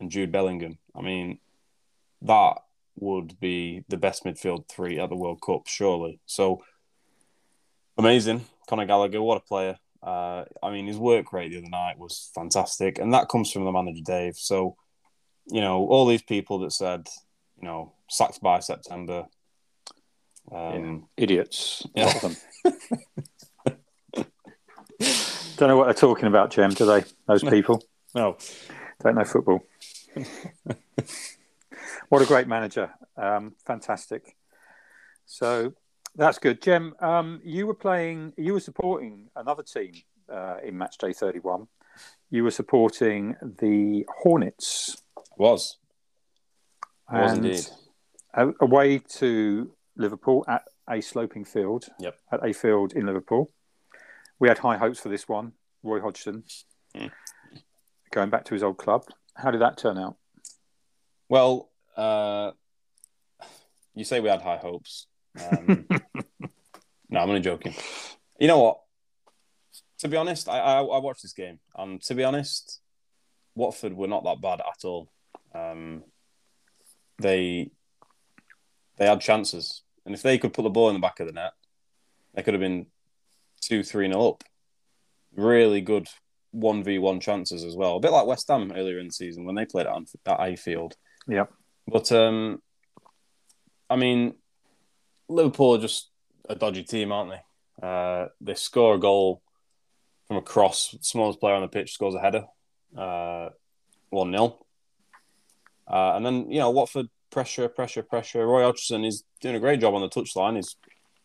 [0.00, 0.78] and Jude Bellingham.
[0.94, 1.38] I mean,
[2.22, 2.54] that
[2.96, 6.20] would be the best midfield three at the World Cup, surely.
[6.26, 6.62] So
[7.96, 9.78] amazing, Conor Gallagher, what a player!
[10.02, 13.64] Uh, I mean, his work rate the other night was fantastic, and that comes from
[13.64, 14.36] the manager Dave.
[14.36, 14.76] So,
[15.46, 17.08] you know, all these people that said,
[17.60, 19.26] you know, sacked by September,
[20.52, 21.22] um, yeah.
[21.24, 21.86] idiots.
[21.94, 22.12] Yeah.
[25.56, 27.04] Don't know what they're talking about, Jem, Do they?
[27.26, 27.82] Those people
[28.14, 28.36] no,
[29.02, 29.60] don't know football.
[32.08, 32.90] what a great manager!
[33.16, 34.36] Um, fantastic.
[35.26, 35.74] So
[36.16, 36.94] that's good, Jem.
[37.00, 38.32] Um, you were playing.
[38.36, 39.92] You were supporting another team
[40.32, 41.68] uh, in match day thirty-one.
[42.30, 44.96] You were supporting the Hornets.
[45.36, 45.76] Was
[47.10, 47.66] was And indeed.
[48.34, 51.86] a- away to Liverpool at a sloping field.
[52.00, 52.16] Yep.
[52.32, 53.50] At a field in Liverpool.
[54.40, 55.52] We had high hopes for this one.
[55.82, 56.42] Roy Hodgson
[56.96, 57.10] Mm.
[58.10, 59.04] Going back to his old club.
[59.34, 60.16] How did that turn out?
[61.28, 62.52] Well, uh,
[63.94, 65.06] you say we had high hopes.
[65.40, 65.86] Um,
[67.10, 67.74] no, I'm only joking.
[68.38, 68.80] You know what?
[69.98, 72.80] To be honest, I, I, I watched this game, and to be honest,
[73.54, 75.10] Watford were not that bad at all.
[75.54, 76.04] Um,
[77.18, 77.70] they
[78.96, 81.32] they had chances, and if they could put the ball in the back of the
[81.32, 81.52] net,
[82.34, 82.86] they could have been
[83.60, 84.44] two, three nil up.
[85.34, 86.08] Really good
[86.52, 89.44] one v one chances as well, a bit like West Ham earlier in the season
[89.44, 90.96] when they played at, Anf- at Anfield.
[91.26, 91.46] Yeah.
[91.86, 92.62] But um,
[93.88, 94.34] I mean,
[95.28, 96.10] Liverpool are just
[96.48, 97.86] a dodgy team, aren't they?
[97.86, 99.42] Uh, they score a goal
[100.26, 100.96] from a cross.
[101.00, 102.44] Smallest player on the pitch scores a header,
[102.96, 103.50] uh,
[104.10, 104.58] one 0
[105.88, 108.46] uh, And then you know Watford pressure, pressure, pressure.
[108.46, 110.56] Roy Hodgson is doing a great job on the touchline.
[110.56, 110.76] He's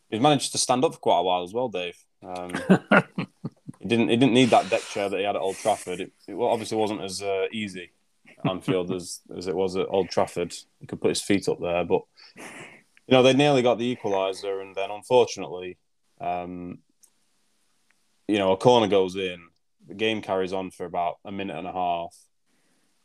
[0.09, 1.97] he's managed to stand up for quite a while as well, Dave.
[2.21, 2.51] Um,
[3.83, 5.99] he didn't he didn't need that deck chair that he had at Old Trafford.
[5.99, 7.91] It, it obviously wasn't as uh, easy
[8.39, 10.53] at Anfield as as it was at Old Trafford.
[10.79, 12.01] He could put his feet up there, but
[12.37, 15.77] you know they nearly got the equaliser, and then unfortunately,
[16.21, 16.79] um,
[18.27, 19.39] you know a corner goes in.
[19.85, 22.15] The game carries on for about a minute and a half,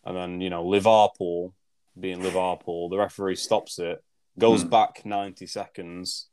[0.05, 1.55] and then you know Liverpool,
[1.99, 3.99] being Liverpool, the referee stops it,
[4.38, 4.69] goes Hmm.
[4.69, 6.29] back ninety seconds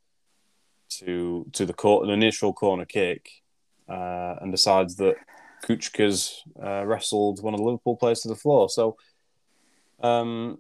[1.00, 3.28] to to the court, an initial corner kick,
[3.90, 5.16] uh, and decides that
[5.64, 8.70] Kucka's uh, wrestled one of the Liverpool players to the floor.
[8.70, 8.98] So,
[10.02, 10.60] um,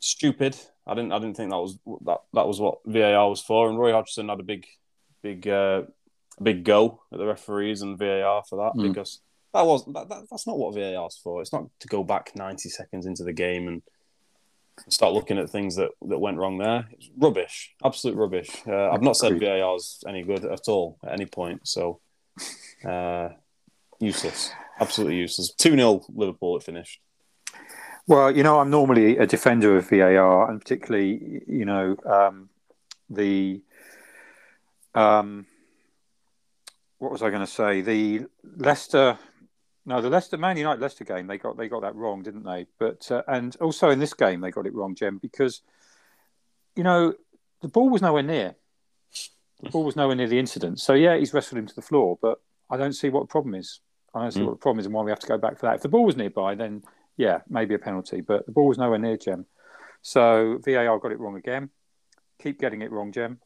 [0.00, 0.56] stupid.
[0.86, 1.12] I didn't.
[1.12, 2.18] I didn't think that was that.
[2.34, 3.68] That was what VAR was for.
[3.68, 4.66] And Roy Hodgson had a big,
[5.22, 5.82] big, uh,
[6.42, 8.88] big go at the referees and VAR for that Mm.
[8.88, 9.20] because
[9.54, 11.40] that was that, that, that's not what VAR's for.
[11.40, 13.82] It's not to go back ninety seconds into the game and
[14.88, 16.88] start looking at things that, that went wrong there.
[16.92, 18.50] It's rubbish, absolute rubbish.
[18.66, 19.38] Uh, I've not said.
[19.38, 21.68] VAR's any good at all at any point.
[21.68, 22.00] So
[22.84, 23.30] uh,
[24.00, 25.52] useless, absolutely useless.
[25.52, 26.56] Two 0 Liverpool.
[26.56, 27.00] It finished.
[28.06, 32.48] Well, you know, I'm normally a defender of VAR, and particularly, you know, um,
[33.08, 33.62] the
[34.94, 35.46] um,
[36.98, 37.80] what was I going to say?
[37.80, 39.18] The Leicester,
[39.86, 41.26] no, the Leicester Man United Leicester game.
[41.26, 42.66] They got they got that wrong, didn't they?
[42.78, 45.62] But uh, and also in this game they got it wrong, Jem, because
[46.76, 47.14] you know
[47.60, 48.56] the ball was nowhere near.
[49.62, 50.80] The ball was nowhere near the incident.
[50.80, 52.40] So yeah, he's wrestled him to the floor, but
[52.72, 53.80] I don't see what the problem is.
[54.14, 54.46] I don't see Mm.
[54.46, 55.76] what the problem is and why we have to go back for that.
[55.76, 56.82] If the ball was nearby, then
[57.16, 59.46] yeah, maybe a penalty, but the ball was nowhere near Jem.
[60.00, 61.70] So VAR got it wrong again.
[62.42, 63.38] Keep getting it wrong, Jem.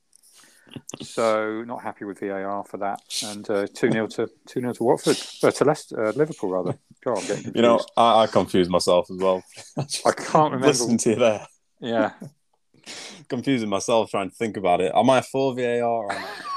[1.03, 3.01] So not happy with VAR for that.
[3.23, 6.79] And uh, two 0 to two 0 to Watford, uh, to Leicester, uh, Liverpool rather.
[7.05, 7.23] God.
[7.55, 9.45] You know, I, I confused myself as well.
[9.77, 10.67] I can't remember.
[10.69, 11.47] Listening to you there,
[11.81, 12.13] Yeah,
[13.29, 14.93] confusing myself trying to think about it.
[14.95, 16.56] Am I for VAR or am I?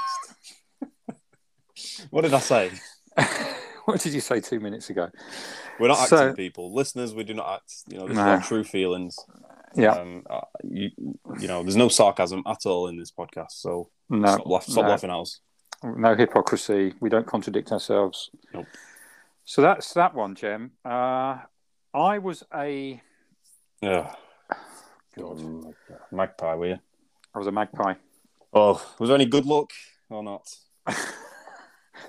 [2.10, 2.72] What did I say?
[3.86, 5.10] what did you say two minutes ago?
[5.80, 7.14] We're not So- acting people, listeners.
[7.14, 7.74] We do not act.
[7.88, 8.32] You know, this is Nah.
[8.36, 9.16] our true feelings.
[9.76, 10.90] Yeah, Um, uh, you,
[11.40, 13.52] you know, there's no sarcasm at all in this podcast.
[13.52, 14.90] So no, stop, laugh, stop no.
[14.90, 15.40] laughing at us.
[15.84, 16.94] no hypocrisy.
[17.00, 18.32] We don't contradict ourselves.
[18.54, 18.66] Nope.
[19.46, 20.72] So that's that one, Jem.
[20.84, 21.38] Uh,
[21.94, 23.02] I was a
[23.82, 24.14] Yeah.
[25.18, 25.74] God,
[26.12, 26.80] Magpie, were you?
[27.34, 27.94] I was a magpie.
[28.54, 29.70] Oh, was there any good luck
[30.10, 30.48] or not?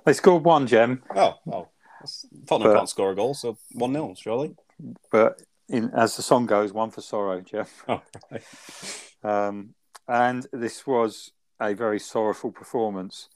[0.04, 1.34] They scored one, Jem, Oh.
[1.46, 4.56] That's- Tottenham But- can't score a goal, so 1 0, surely.
[5.10, 7.66] but in, as the song goes, one for sorrow, Jem.
[7.88, 8.42] Oh, right.
[9.22, 9.74] Um,
[10.08, 13.28] and this was a very sorrowful performance.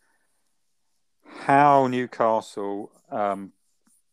[1.40, 3.52] How Newcastle um,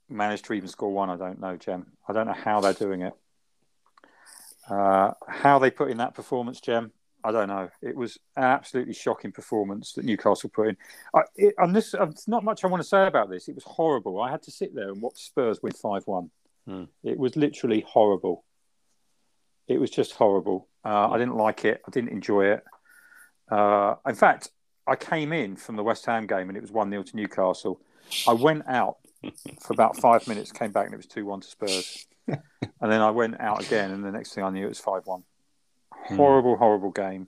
[0.09, 1.93] managed to even score one, I don't know, Jem.
[2.07, 3.13] I don't know how they're doing it.
[4.69, 6.91] Uh, how they put in that performance, Jem,
[7.23, 7.69] I don't know.
[7.81, 10.77] It was an absolutely shocking performance that Newcastle put in.
[11.13, 13.47] I, it, and this, uh, there's not much I want to say about this.
[13.47, 14.21] It was horrible.
[14.21, 16.31] I had to sit there and watch Spurs win 5 1.
[16.67, 16.83] Hmm.
[17.03, 18.43] It was literally horrible.
[19.67, 20.67] It was just horrible.
[20.83, 21.81] Uh, I didn't like it.
[21.87, 22.63] I didn't enjoy it.
[23.49, 24.49] Uh, in fact,
[24.87, 27.81] I came in from the West Ham game and it was 1 0 to Newcastle.
[28.27, 28.97] I went out
[29.61, 32.07] for about five minutes, came back, and it was 2 1 to Spurs.
[32.27, 32.41] and
[32.81, 35.23] then I went out again, and the next thing I knew, it was 5 1.
[36.07, 37.27] Horrible, horrible game.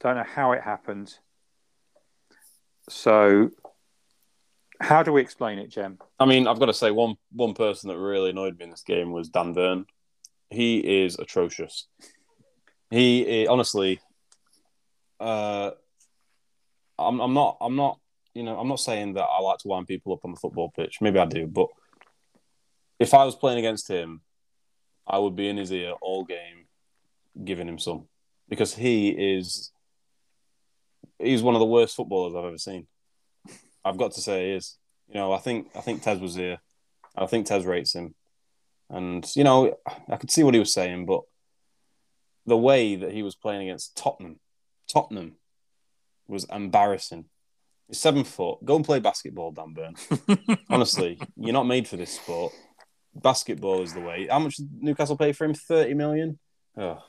[0.00, 1.14] Don't know how it happened.
[2.88, 3.50] So,
[4.80, 5.98] how do we explain it, Jem?
[6.18, 8.82] I mean, I've got to say, one one person that really annoyed me in this
[8.82, 9.86] game was Dan Burn.
[10.50, 11.88] He is atrocious.
[12.90, 14.00] He honestly,
[15.18, 15.70] uh,
[16.98, 17.98] I'm I'm not I'm not
[18.34, 20.70] you know I'm not saying that I like to wind people up on the football
[20.70, 20.98] pitch.
[21.00, 21.68] Maybe I do, but
[22.98, 24.20] if I was playing against him,
[25.06, 26.65] I would be in his ear all game,
[27.44, 28.08] giving him some,
[28.48, 29.72] because he is
[31.18, 32.86] he's one of the worst footballers I've ever seen.
[33.84, 34.76] I've got to say he is.
[35.08, 36.58] You know, I think I think Tez was here.
[37.16, 38.14] I think Tez rates him,
[38.90, 39.76] and you know,
[40.08, 41.22] I could see what he was saying, but
[42.46, 44.40] the way that he was playing against Tottenham,
[44.92, 45.36] Tottenham,
[46.28, 47.26] was embarrassing.
[47.88, 48.64] He's seven foot.
[48.64, 50.58] Go and play basketball, Dan Burn.
[50.70, 52.52] Honestly, you're not made for this sport.
[53.14, 54.26] Basketball is the way.
[54.30, 55.54] How much did Newcastle pay for him?
[55.54, 56.38] Thirty million.
[56.76, 57.02] Oh,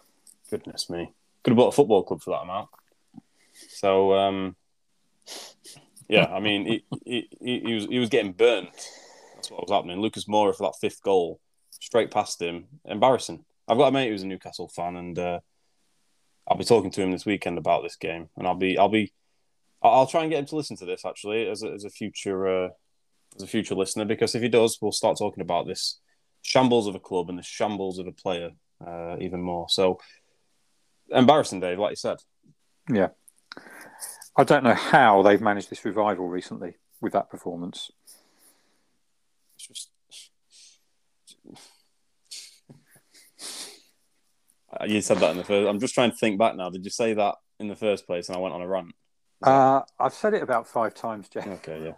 [0.50, 1.14] goodness me!
[1.44, 2.70] Could have bought a football club for that amount.
[3.70, 4.56] So, um,
[6.08, 8.70] yeah, I mean, he, he, he, was he was getting burnt.
[9.36, 10.00] That's what was happening.
[10.00, 11.40] Lucas Moura for that fifth goal,
[11.72, 12.66] straight past him.
[12.86, 13.44] Embarrassing.
[13.68, 15.40] I've got a mate who's a Newcastle fan, and uh,
[16.48, 19.12] I'll be talking to him this weekend about this game, and I'll be I'll be
[19.82, 22.48] I'll try and get him to listen to this actually as a, as a future
[22.48, 22.70] uh,
[23.36, 26.00] as a future listener because if he does, we'll start talking about this
[26.42, 28.52] shambles of a club and the shambles of a player
[28.86, 29.68] uh, even more.
[29.70, 30.00] So
[31.12, 32.18] embarrassing, Dave, like you said.
[32.90, 33.10] Yeah,
[34.38, 37.92] I don't know how they've managed this revival recently with that performance.
[39.56, 39.90] It's just
[44.86, 45.68] you said that in the first.
[45.68, 46.70] I'm just trying to think back now.
[46.70, 48.94] Did you say that in the first place, and I went on a rant?
[49.44, 51.48] Uh, I've said it about five times, Jeff.
[51.48, 51.94] Okay, yeah,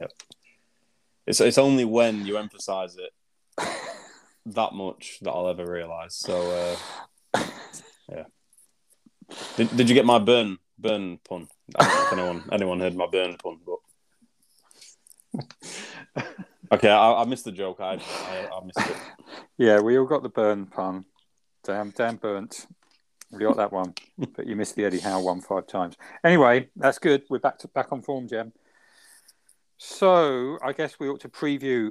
[0.00, 0.12] yep.
[1.26, 3.12] It's it's only when you emphasise it
[4.46, 6.14] that much that I'll ever realise.
[6.14, 6.76] So,
[7.34, 7.42] uh,
[8.10, 8.24] yeah.
[9.56, 11.48] Did, did you get my burn burn pun?
[11.78, 13.78] I don't know if anyone anyone heard my burn pun, but
[16.72, 17.80] okay, I, I missed the joke.
[17.80, 18.96] I, I I missed it.
[19.60, 21.04] Yeah, we all got the burn pun.
[21.64, 22.66] Damn, damn burnt.
[23.32, 23.94] We got that one,
[24.36, 25.96] but you missed the Eddie Howe one five times.
[26.24, 27.24] Anyway, that's good.
[27.28, 28.52] We're back to back on form, Jem.
[29.76, 31.90] So I guess we ought to preview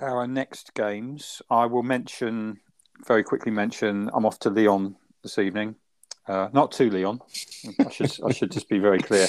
[0.00, 1.42] our next games.
[1.50, 2.60] I will mention
[3.06, 3.52] very quickly.
[3.52, 5.76] Mention I'm off to Lyon this evening.
[6.26, 7.20] Uh, not to Leon.
[7.78, 9.26] I should I should just be very clear.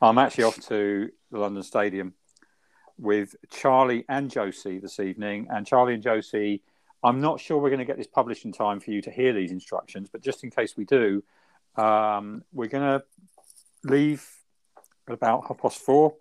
[0.00, 2.14] I'm actually off to the London Stadium
[2.98, 6.62] with Charlie and Josie this evening, and Charlie and Josie
[7.04, 9.34] I'm not sure we're going to get this published in time for you to hear
[9.34, 11.22] these instructions, but just in case we do,
[11.76, 13.04] um, we're going to
[13.84, 14.26] leave
[15.06, 16.14] at about half past four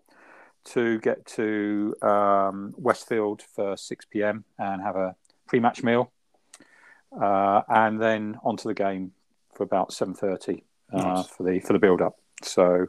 [0.65, 4.43] to get to um, Westfield for 6 p.m.
[4.59, 5.15] and have a
[5.47, 6.11] pre-match meal,
[7.19, 9.11] uh, and then onto the game
[9.53, 11.27] for about 7:30 uh, nice.
[11.27, 12.17] for the for the build-up.
[12.43, 12.87] So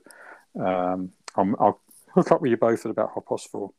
[0.59, 1.81] um, I'll
[2.15, 3.73] hook up with you both at about half past four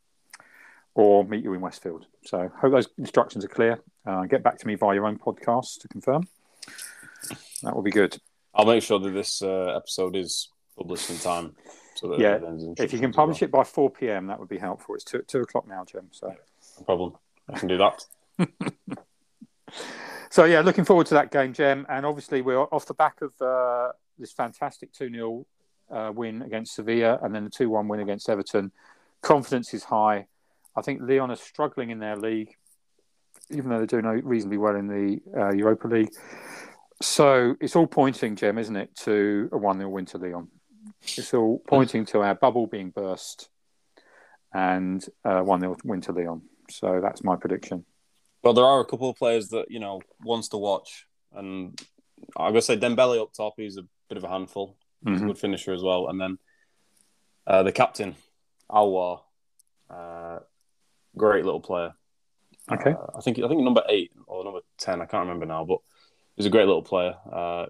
[0.93, 2.05] or meet you in Westfield.
[2.23, 3.79] So hope those instructions are clear.
[4.05, 6.27] Uh, get back to me via your own podcast to confirm.
[7.63, 8.17] That will be good.
[8.53, 11.55] I'll make sure that this uh, episode is published in time.
[11.95, 12.39] So that yeah,
[12.77, 13.47] if you can publish well.
[13.47, 14.95] it by 4 p.m., that would be helpful.
[14.95, 16.07] It's two, two o'clock now, Jim.
[16.11, 17.13] So no problem.
[17.49, 18.05] I can do that.
[20.35, 21.85] so yeah, looking forward to that game, Jem.
[21.87, 25.45] And obviously, we're off the back of uh, this fantastic 2 0
[25.89, 28.73] uh, win against Sevilla and then the 2 1 win against Everton.
[29.21, 30.27] Confidence is high.
[30.75, 32.53] I think Lyon are struggling in their league,
[33.49, 36.11] even though they're doing reasonably well in the uh, Europa League.
[37.01, 40.49] So it's all pointing, Jem, isn't it, to a 1 0 win to Lyon?
[41.01, 43.47] It's all pointing to our bubble being burst
[44.53, 46.41] and uh, 1 0 win to Lyon.
[46.69, 47.85] So that's my prediction.
[48.45, 51.07] Well, there are a couple of players that, you know, wants to watch.
[51.33, 51.77] And
[52.37, 54.77] I'm going to say Dembele up top, he's a bit of a handful.
[55.03, 55.25] He's mm-hmm.
[55.25, 56.07] a good finisher as well.
[56.07, 56.37] And then
[57.47, 58.15] uh, the captain,
[58.69, 59.21] Aouar.
[59.89, 60.39] Uh,
[61.17, 61.93] great little player.
[62.71, 62.91] Okay.
[62.91, 65.79] Uh, I think I think number eight or number ten, I can't remember now, but
[66.35, 67.15] he's a great little player.
[67.31, 67.65] Uh,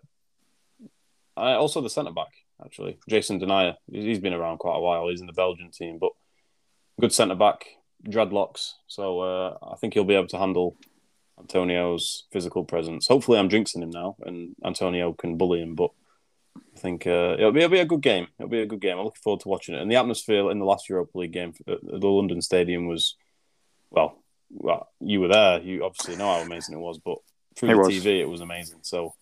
[1.38, 2.32] I, also the centre back
[2.64, 3.76] actually, Jason Denayer.
[3.92, 5.10] He's been around quite a while.
[5.10, 6.12] He's in the Belgian team, but
[7.00, 7.66] good centre back,
[8.08, 8.74] dreadlocks.
[8.88, 10.76] So uh, I think he'll be able to handle
[11.40, 13.08] Antonio's physical presence.
[13.08, 15.76] Hopefully, I'm jinxing him now, and Antonio can bully him.
[15.76, 15.92] But
[16.58, 18.28] I think uh, it'll, be, it'll be a good game.
[18.40, 18.98] It'll be a good game.
[18.98, 19.82] I'm looking forward to watching it.
[19.82, 23.16] And the atmosphere in the last Europa League game at the London Stadium was
[23.90, 25.62] well, well, you were there.
[25.62, 27.18] You obviously know how amazing it was, but
[27.56, 27.88] through it the was.
[27.90, 28.80] TV, it was amazing.
[28.82, 29.16] So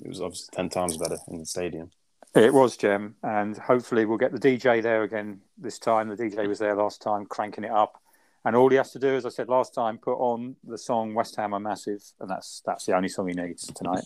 [0.00, 1.90] it was obviously ten times better in the stadium.
[2.34, 6.08] It was Jem, and hopefully we'll get the DJ there again this time.
[6.08, 8.02] The DJ was there last time, cranking it up,
[8.46, 11.14] and all he has to do, as I said last time, put on the song
[11.14, 14.04] "West Ham are Massive," and that's that's the only song he needs tonight,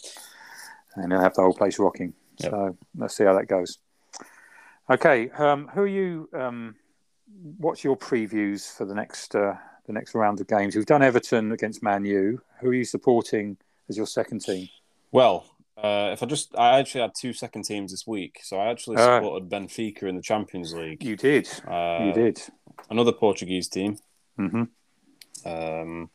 [0.97, 2.15] and he'll have the whole place rocking.
[2.39, 2.51] Yep.
[2.51, 3.79] So let's see how that goes.
[4.89, 6.29] Okay, um, who are you?
[6.33, 6.75] Um,
[7.59, 9.55] what's your previews for the next uh,
[9.87, 10.75] the next round of games?
[10.75, 12.41] We've done Everton against Man U.
[12.61, 13.59] Who are you supporting
[13.91, 14.69] as your second team?
[15.13, 15.45] Well,
[15.77, 18.97] uh, if I just, I actually had two second teams this week, so I actually
[18.97, 21.03] Uh, supported Benfica in the Champions League.
[21.05, 21.49] You did.
[21.67, 22.41] Uh, you did.
[22.89, 23.99] Another Portuguese team.
[24.37, 24.63] Hmm
[25.45, 26.11] Um,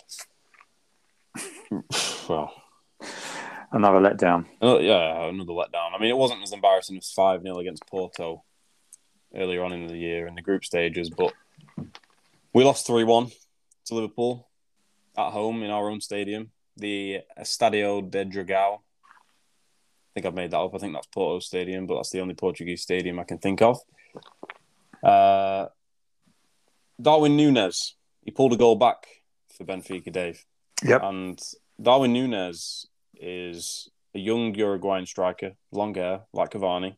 [2.29, 2.53] well,
[3.71, 4.45] Another letdown.
[4.61, 5.93] another, yeah, another letdown.
[5.93, 8.43] I mean, it wasn't as embarrassing as five 0 against Porto
[9.35, 11.33] earlier on in the year in the group stages, but
[12.53, 13.31] we lost three one
[13.85, 14.47] to Liverpool
[15.17, 18.75] at home in our own stadium, the Estadio de Dragao.
[18.77, 18.79] I
[20.13, 20.73] think I've made that up.
[20.73, 23.79] I think that's Porto Stadium, but that's the only Portuguese stadium I can think of.
[25.03, 25.65] Uh,
[27.01, 27.93] Darwin Núñez,
[28.25, 29.05] he pulled a goal back
[29.55, 30.43] for Benfica, Dave.
[30.83, 31.01] Yep.
[31.03, 31.41] And
[31.81, 36.97] Darwin Núñez is a young Uruguayan striker, long hair, like Cavani.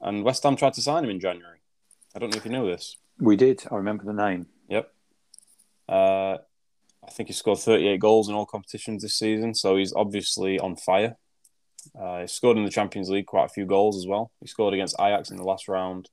[0.00, 1.58] And West Ham tried to sign him in January.
[2.14, 2.96] I don't know if you know this.
[3.18, 3.64] We did.
[3.70, 4.46] I remember the name.
[4.68, 4.92] Yep.
[5.88, 6.38] Uh,
[7.06, 10.76] I think he scored 38 goals in all competitions this season, so he's obviously on
[10.76, 11.16] fire.
[11.98, 14.30] Uh, he scored in the Champions League quite a few goals as well.
[14.40, 16.08] He scored against Ajax in the last round.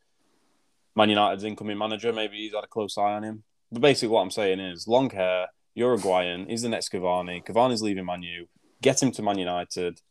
[0.95, 3.43] Man United's incoming manager, maybe he's had a close eye on him.
[3.72, 7.43] But basically, what I'm saying is long hair, Uruguayan, he's the next Cavani.
[7.45, 8.47] Cavani's leaving Man U.
[8.82, 10.01] Get him to Man United.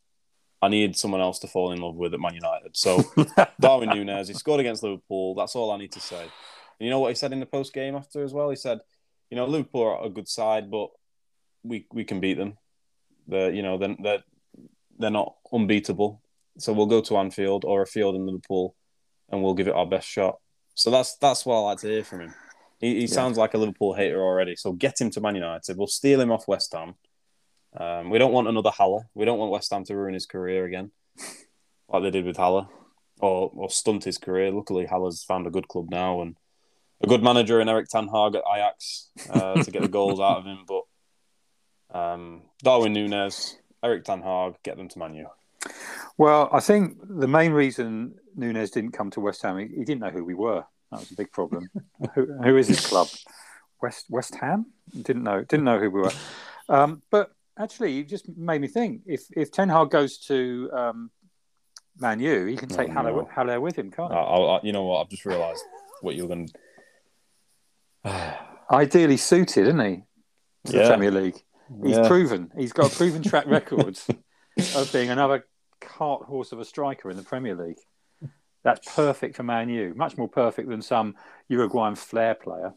[0.62, 2.76] I need someone else to fall in love with at Man United.
[2.76, 3.02] So
[3.60, 5.34] Darwin Núñez, he scored against Liverpool.
[5.34, 6.20] That's all I need to say.
[6.22, 8.50] And you know what he said in the post game after as well?
[8.50, 8.80] He said,
[9.30, 10.90] you know, Liverpool are a good side, but
[11.62, 12.56] we we can beat them.
[13.26, 14.24] They're you know they're they're,
[14.98, 16.22] they're not unbeatable.
[16.58, 18.74] So we'll go to Anfield or a field in Liverpool,
[19.30, 20.38] and we'll give it our best shot.
[20.74, 22.34] So that's that's what I like to hear from him.
[22.80, 24.56] He, he sounds like a Liverpool hater already.
[24.56, 25.76] So get him to Man United.
[25.76, 26.94] We'll steal him off West Ham.
[27.78, 29.04] Um, we don't want another Haller.
[29.14, 30.90] We don't want West Ham to ruin his career again,
[31.88, 32.66] like they did with Haller,
[33.20, 34.50] or or stunt his career.
[34.50, 36.36] Luckily, Haller's found a good club now and
[37.02, 40.38] a good manager in Erik Ten Hag at Ajax uh, to get the goals out
[40.38, 40.64] of him.
[40.66, 45.26] But um, Darwin Núñez, Erik Ten Hag, get them to Man U.
[46.18, 50.00] Well, I think the main reason Núñez didn't come to West Ham, he, he didn't
[50.00, 50.64] know who we were.
[50.90, 51.68] That was a big problem.
[52.14, 53.08] who, who is his club?
[53.82, 54.66] West West Ham?
[55.02, 55.42] Didn't know.
[55.42, 56.12] Didn't know who we were.
[56.68, 59.02] Um, but actually, you just made me think.
[59.06, 61.10] If if Ten Hag goes to um,
[61.98, 63.28] Man U, he can take Oh, Haller, no.
[63.32, 64.20] Haller with him, can't I, he?
[64.20, 65.00] I, I- you know what?
[65.02, 65.62] I've just realised
[66.02, 66.50] what you were going.
[68.72, 70.02] Ideally suited, isn't he?
[70.66, 71.42] To the Premier League.
[71.84, 72.06] He's Yeah.
[72.08, 72.50] proven.
[72.56, 73.98] He's got a proven track record
[74.76, 75.46] of being another
[75.80, 77.78] cart horse of a striker in the Premier League.
[78.62, 79.94] That's perfect for Man U.
[79.96, 81.14] Much more perfect than some
[81.48, 82.74] Uruguayan flair player.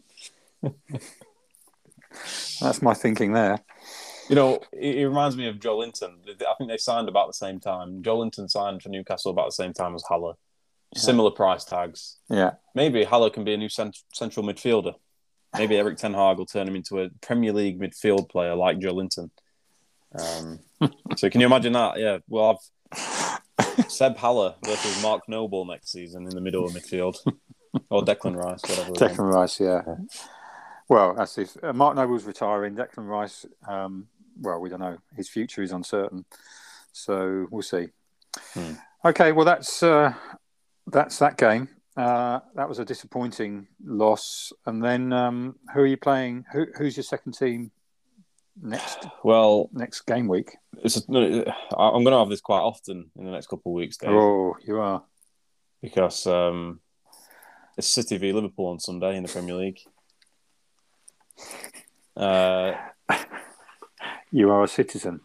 [2.61, 3.59] That's my thinking there.
[4.29, 6.13] You know, it, it reminds me of Joelinton.
[6.29, 8.01] I think they signed about the same time.
[8.01, 10.33] Joelinton signed for Newcastle about the same time as Haller.
[10.95, 12.17] Similar price tags.
[12.29, 12.51] Yeah.
[12.75, 14.93] Maybe Haller can be a new cent- central midfielder.
[15.57, 18.93] Maybe Erik Ten Hag will turn him into a Premier League midfield player like Joe
[18.93, 19.31] Linton.
[20.13, 20.59] Um,
[21.17, 21.99] so can you imagine that?
[21.99, 22.57] Yeah, we'll have
[23.87, 27.17] Seb Haller versus Mark Noble next season in the middle of midfield,
[27.89, 28.91] or Declan Rice, whatever.
[28.91, 29.81] Declan Rice, yeah.
[30.89, 32.75] Well, that's if uh, Mark Noble's retiring.
[32.75, 34.07] Declan Rice, um,
[34.39, 34.97] well, we don't know.
[35.15, 36.25] His future is uncertain,
[36.91, 37.87] so we'll see.
[38.53, 38.73] Hmm.
[39.05, 40.13] Okay, well, that's uh,
[40.87, 41.69] that's that game.
[41.95, 44.51] Uh, that was a disappointing loss.
[44.65, 46.45] And then, um, who are you playing?
[46.51, 47.71] Who, who's your second team
[48.61, 50.55] next Well, next game week?
[50.83, 53.97] it's a, I'm going to have this quite often in the next couple of weeks,
[53.97, 55.03] Dave, Oh, you are.
[55.81, 56.79] because um,
[57.77, 59.79] it's City v Liverpool on Sunday in the Premier League.
[62.15, 62.73] Uh,
[64.35, 65.19] You are a citizen.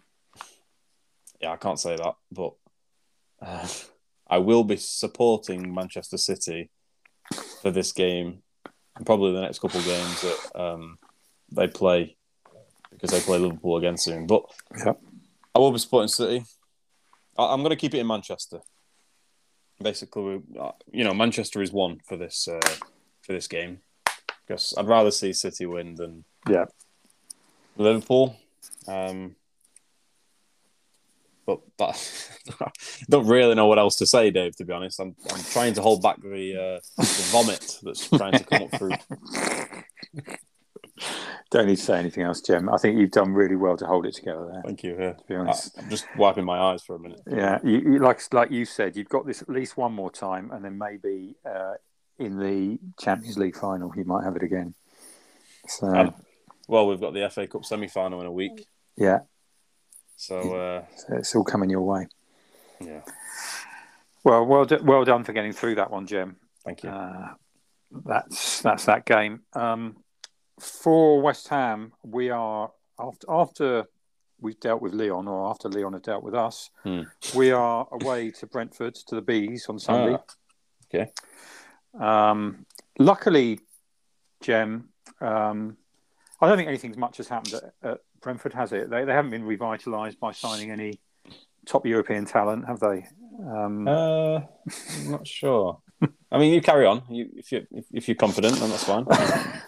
[1.40, 2.52] yeah, I can't say that, but
[3.40, 3.66] uh,
[4.28, 6.68] I will be supporting Manchester City
[7.62, 8.42] for this game
[8.96, 10.98] and probably the next couple of games that um,
[11.52, 12.17] they play
[12.90, 14.26] because they play Liverpool again soon.
[14.26, 14.44] But
[14.84, 15.00] Yep.
[15.54, 16.44] I will be supporting City.
[17.36, 18.60] I- I'm going to keep it in Manchester.
[19.80, 22.58] Basically, uh, you know, Manchester is one for this uh,
[23.22, 23.80] for this game
[24.46, 26.64] because I'd rather see City win than Yeah.
[27.76, 28.36] Liverpool.
[28.88, 29.36] Um,
[31.46, 32.32] but that,
[33.08, 34.56] don't really know what else to say, Dave.
[34.56, 38.32] To be honest, I'm I'm trying to hold back the, uh, the vomit that's trying
[38.32, 38.90] to come up through.
[41.50, 42.68] Don't need to say anything else, Jim.
[42.68, 44.62] I think you've done really well to hold it together there.
[44.64, 44.96] Thank you.
[44.98, 45.12] Yeah.
[45.12, 47.20] To be honest, I, am just wiping my eyes for a minute.
[47.26, 50.50] Yeah, you, you, like like you said, you've got this at least one more time,
[50.50, 51.74] and then maybe uh,
[52.18, 54.74] in the Champions League final, you might have it again.
[55.66, 56.14] So, um,
[56.66, 58.66] well, we've got the FA Cup semi final in a week.
[58.96, 59.20] Yeah.
[60.16, 62.08] So, uh, so it's all coming your way.
[62.80, 63.00] Yeah.
[64.24, 66.36] Well, well, well done for getting through that one, Jim.
[66.64, 66.90] Thank you.
[66.90, 67.34] Uh,
[68.04, 69.40] that's that's that game.
[69.54, 69.96] Um,
[70.58, 73.84] for West Ham, we are after after
[74.40, 77.02] we've dealt with Lyon, or after Lyon have dealt with us, hmm.
[77.34, 80.16] we are away to Brentford to the Bees on Sunday.
[80.18, 81.10] Ah, okay.
[81.98, 82.66] Um,
[82.98, 83.60] luckily,
[84.40, 84.90] Jem,
[85.20, 85.76] um,
[86.40, 88.90] I don't think anything much has happened at, at Brentford, has it?
[88.90, 91.00] They, they haven't been revitalised by signing any
[91.66, 93.06] top European talent, have they?
[93.40, 95.80] Um, uh, I'm not sure.
[96.30, 97.02] I mean, you carry on.
[97.08, 99.04] You, if you if you're confident, then that's fine.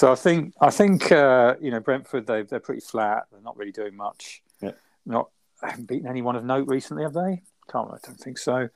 [0.00, 3.24] so I think I think uh, you know Brentford they they're pretty flat.
[3.30, 4.42] They're not really doing much.
[4.62, 4.70] Yeah.
[5.04, 5.28] Not
[5.62, 7.42] haven't beaten anyone of note recently, have they?
[7.70, 8.70] Can't I don't think so.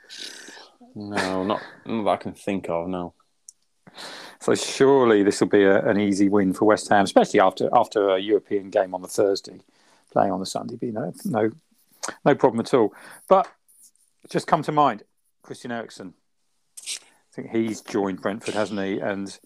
[0.94, 2.88] No, not, not that I can think of.
[2.88, 3.14] No.
[4.38, 8.10] So surely this will be a, an easy win for West Ham, especially after after
[8.10, 9.60] a European game on the Thursday,
[10.12, 10.76] playing on the Sunday.
[10.76, 11.50] Be no no
[12.26, 12.92] no problem at all.
[13.30, 13.48] But
[14.28, 15.04] just come to mind,
[15.40, 16.12] Christian Eriksen.
[16.76, 18.98] I think he's joined Brentford, hasn't he?
[18.98, 19.38] And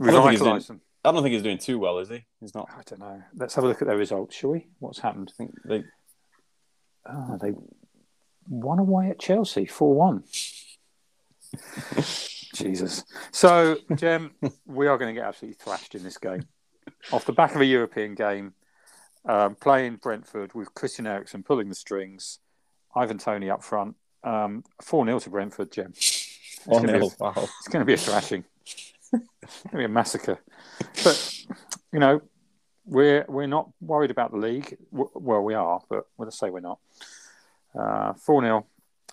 [0.00, 0.80] revitalised them.
[1.04, 2.24] I don't think he's doing too well, is he?
[2.40, 2.68] He's not.
[2.70, 3.22] I don't know.
[3.34, 4.68] Let's have a look at their results, shall we?
[4.78, 5.32] What's happened?
[5.34, 5.84] I think they.
[7.10, 7.52] Oh, they
[8.48, 10.24] won away at Chelsea, four one.
[12.54, 13.04] Jesus.
[13.30, 14.32] So, Jem,
[14.66, 16.46] we are going to get absolutely thrashed in this game.
[17.10, 18.54] Off the back of a European game,
[19.24, 22.38] um, playing Brentford with Christian Eriksen pulling the strings,
[22.94, 23.96] Ivan Toney up front.
[24.24, 25.92] Um, 4 0 to Brentford, Jem.
[25.96, 27.32] It's going, a, wow.
[27.36, 28.44] it's going to be a thrashing.
[29.12, 30.38] It's going to be a massacre.
[31.04, 31.44] But,
[31.92, 32.22] you know,
[32.84, 34.76] we're we're not worried about the league.
[34.90, 36.78] Well, we are, but let's say we're not.
[37.74, 38.66] Uh, 4 0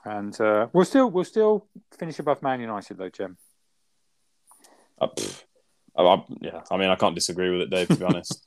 [0.05, 3.37] and uh, we'll still we'll still finish above Man United though, Jim.
[4.99, 5.07] Uh,
[5.97, 7.87] I, yeah, I mean I can't disagree with it, Dave.
[7.89, 8.43] To be honest,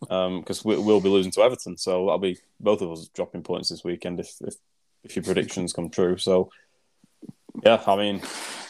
[0.00, 0.10] because
[0.64, 3.68] um, we, will be losing to Everton, so that'll be both of us dropping points
[3.68, 4.54] this weekend if if,
[5.04, 6.16] if your predictions come true.
[6.16, 6.50] So
[7.64, 8.20] yeah, I mean,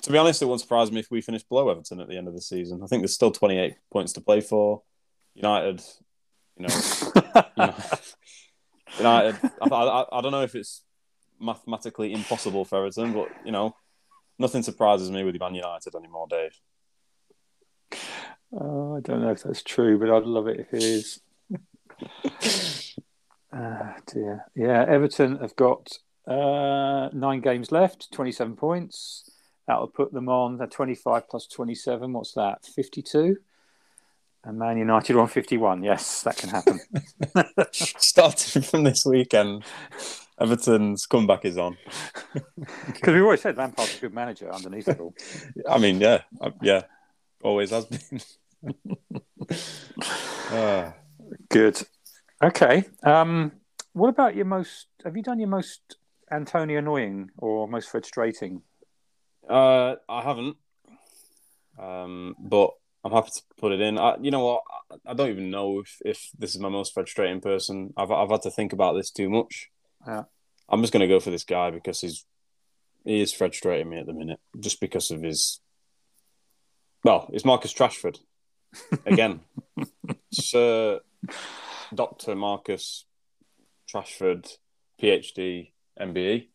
[0.02, 2.28] to be honest, it won't surprise me if we finish below Everton at the end
[2.28, 2.82] of the season.
[2.82, 4.82] I think there's still 28 points to play for.
[5.34, 5.82] United,
[6.56, 6.74] you know,
[8.98, 9.38] United.
[9.62, 10.82] I, I, I don't know if it's
[11.40, 13.76] mathematically impossible for Everton, but you know,
[14.38, 16.58] nothing surprises me with Man United anymore, Dave.
[18.52, 21.20] Oh, I don't know if that's true, but I'd love it if it is.
[23.50, 24.44] Ah, dear.
[24.54, 25.98] Yeah, Everton have got
[26.28, 29.30] uh, nine games left, 27 points.
[29.66, 30.58] That'll put them on.
[30.58, 32.12] They're 25 plus 27.
[32.12, 32.64] What's that?
[32.64, 33.36] 52?
[34.44, 35.82] And Man United on 51.
[35.82, 36.80] Yes, that can happen.
[37.72, 39.64] Starting from this weekend,
[40.40, 41.76] Everton's comeback is on.
[42.86, 45.14] Because we've always said Lampard's a good manager underneath it all.
[45.68, 46.82] I mean, yeah, uh, yeah,
[47.42, 48.20] always has been.
[50.50, 50.92] uh.
[51.48, 51.80] Good.
[52.42, 52.84] Okay.
[53.02, 53.52] Um,
[53.92, 54.86] what about your most?
[55.04, 55.96] Have you done your most
[56.30, 58.62] Antonio annoying or most frustrating?
[59.48, 60.56] Uh, I haven't.
[61.78, 62.72] Um, but
[63.04, 63.98] I'm happy to put it in.
[63.98, 64.62] I, you know what?
[65.06, 67.92] I don't even know if, if this is my most frustrating person.
[67.96, 69.70] I've I've had to think about this too much.
[70.06, 70.24] Yeah.
[70.68, 72.24] I'm just going to go for this guy because he's
[73.04, 75.60] he is frustrating me at the minute, just because of his.
[77.04, 78.18] Well, it's Marcus Trashford
[79.06, 79.40] again.
[80.32, 81.00] Sir
[81.94, 83.06] Doctor Marcus
[83.90, 84.58] Trashford,
[85.00, 86.48] PhD, MBE.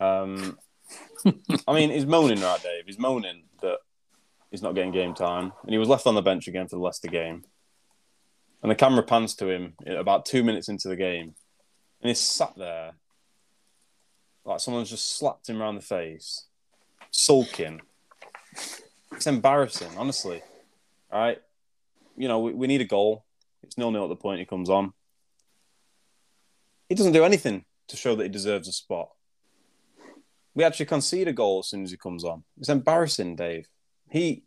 [0.00, 0.58] Um,
[1.68, 2.84] I mean, he's moaning, right, Dave?
[2.86, 3.78] He's moaning that
[4.50, 6.82] he's not getting game time, and he was left on the bench again for the
[6.82, 7.44] Leicester game.
[8.62, 11.34] And the camera pans to him about two minutes into the game,
[12.00, 12.92] and he's sat there
[14.44, 16.46] like someone's just slapped him around the face,
[17.10, 17.80] sulking.
[19.12, 20.42] It's embarrassing, honestly.
[21.12, 21.38] All right,
[22.16, 23.24] you know we, we need a goal.
[23.62, 24.92] It's nil nil at the point he comes on.
[26.88, 29.10] He doesn't do anything to show that he deserves a spot.
[30.54, 32.44] We actually concede a goal as soon as he comes on.
[32.58, 33.68] It's embarrassing, Dave.
[34.10, 34.44] He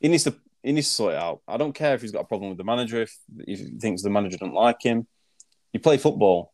[0.00, 1.42] he needs to he needs to sort it out.
[1.46, 4.02] I don't care if he's got a problem with the manager, if, if he thinks
[4.02, 5.06] the manager doesn't like him.
[5.72, 6.52] You play football,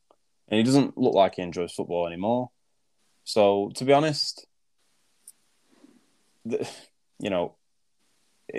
[0.48, 2.50] and he doesn't look like he enjoys football anymore.
[3.24, 4.46] So to be honest,
[6.44, 6.68] the,
[7.20, 7.56] you know,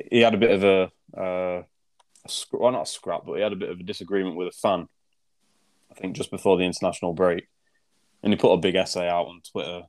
[0.09, 1.63] he had a bit of a, uh,
[2.25, 4.51] a well, not a scrap, but he had a bit of a disagreement with a
[4.51, 4.87] fan.
[5.91, 7.47] I think just before the international break,
[8.23, 9.83] and he put a big essay out on Twitter,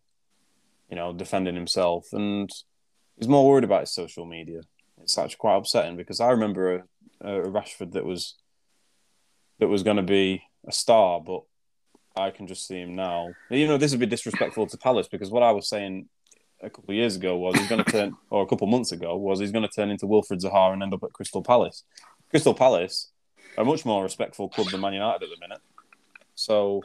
[0.88, 2.50] you know, defending himself, and
[3.16, 4.60] he's more worried about his social media.
[5.00, 6.84] it's actually quite upsetting because I remember
[7.20, 8.36] a, a Rashford that was
[9.58, 11.42] that was going to be a star, but
[12.16, 13.32] I can just see him now.
[13.50, 16.08] You know, this would be disrespectful to Palace because what I was saying
[16.62, 18.92] a couple of years ago was he's going to turn, or a couple of months
[18.92, 21.84] ago was he's going to turn into Wilfried Zaha and end up at Crystal Palace.
[22.30, 23.10] Crystal Palace,
[23.58, 25.60] a much more respectful club than Man United at the minute.
[26.34, 26.82] So,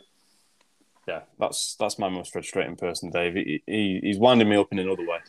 [1.08, 3.34] yeah, that's that's my most frustrating person, Dave.
[3.34, 5.20] He, he, he's winding me up in another way.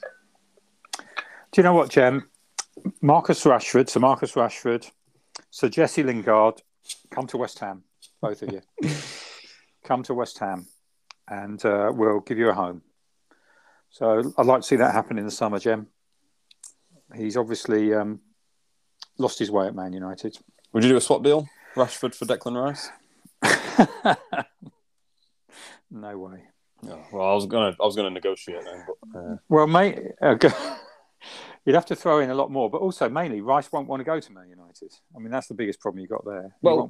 [0.99, 1.05] Do
[1.57, 2.29] you know what, Jem?
[3.01, 4.91] Marcus Rashford, Sir Marcus Rashford,
[5.51, 6.63] Sir Jesse Lingard,
[7.11, 7.85] come to West Ham,
[8.21, 8.63] both of you.
[9.85, 10.67] come to West Ham,
[11.29, 12.83] and uh, we'll give you a home.
[13.91, 15.87] So I'd like to see that happen in the summer, Jem.
[17.15, 18.21] He's obviously um,
[19.17, 20.37] lost his way at Man United.
[20.73, 22.91] Would you do a swap deal, Rashford for Declan Rice?
[25.91, 26.43] no way.
[26.83, 27.05] No.
[27.13, 29.37] Well, I was gonna, I was gonna negotiate then, but uh...
[29.49, 30.37] well, mate, uh,
[31.65, 34.05] you'd have to throw in a lot more, but also mainly Rice won't want to
[34.05, 34.93] go to Man United.
[35.15, 36.55] I mean, that's the biggest problem you got there.
[36.63, 36.89] Well,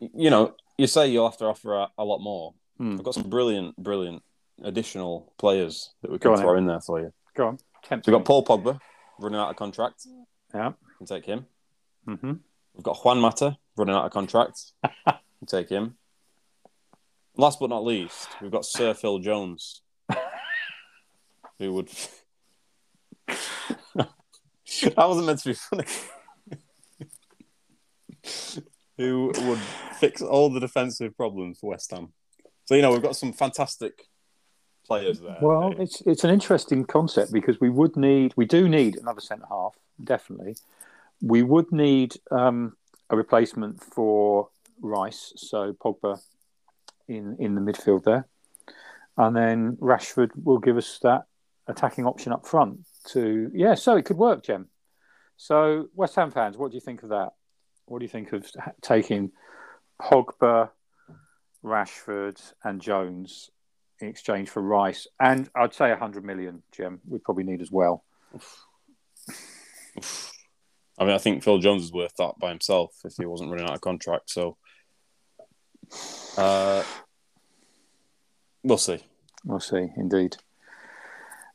[0.00, 0.10] to...
[0.14, 2.54] you know, you say you'll have to offer a, a lot more.
[2.76, 2.94] Hmm.
[2.94, 4.22] I've got some brilliant, brilliant
[4.62, 7.12] additional players that we can throw in there for you.
[7.34, 7.58] Go on.
[7.84, 8.78] Tempt so we've got Paul Pogba
[9.18, 10.06] running out of contract.
[10.54, 10.72] Yeah.
[10.98, 11.46] Can take him.
[12.06, 12.32] Mm-hmm.
[12.74, 14.60] We've got Juan Mata running out of contract.
[15.04, 15.96] can take him.
[17.38, 19.82] Last but not least, we've got Sir Phil Jones,
[21.60, 21.88] who would.
[23.94, 24.08] that
[24.96, 25.84] wasn't meant to be funny.
[28.96, 29.58] who would
[30.00, 32.12] fix all the defensive problems for West Ham.
[32.64, 34.08] So you know we've got some fantastic
[34.84, 35.38] players there.
[35.40, 39.46] Well, it's it's an interesting concept because we would need we do need another centre
[39.48, 40.56] half definitely.
[41.22, 42.76] We would need um,
[43.10, 44.48] a replacement for
[44.80, 46.20] Rice, so Pogba
[47.08, 48.26] in in the midfield there,
[49.16, 51.24] and then Rashford will give us that
[51.66, 52.80] attacking option up front.
[53.08, 54.68] To yeah, so it could work, Jem.
[55.36, 57.30] So West Ham fans, what do you think of that?
[57.86, 58.46] What do you think of
[58.82, 59.32] taking
[60.00, 60.70] Pogba,
[61.64, 63.50] Rashford, and Jones
[64.00, 68.04] in exchange for Rice, and I'd say 100 million, Jem, we probably need as well.
[70.98, 73.66] I mean, I think Phil Jones is worth that by himself if he wasn't running
[73.66, 74.30] out of contract.
[74.30, 74.56] So,
[76.36, 76.82] uh,
[78.62, 78.98] we'll see.
[79.44, 79.88] We'll see.
[79.96, 80.36] Indeed,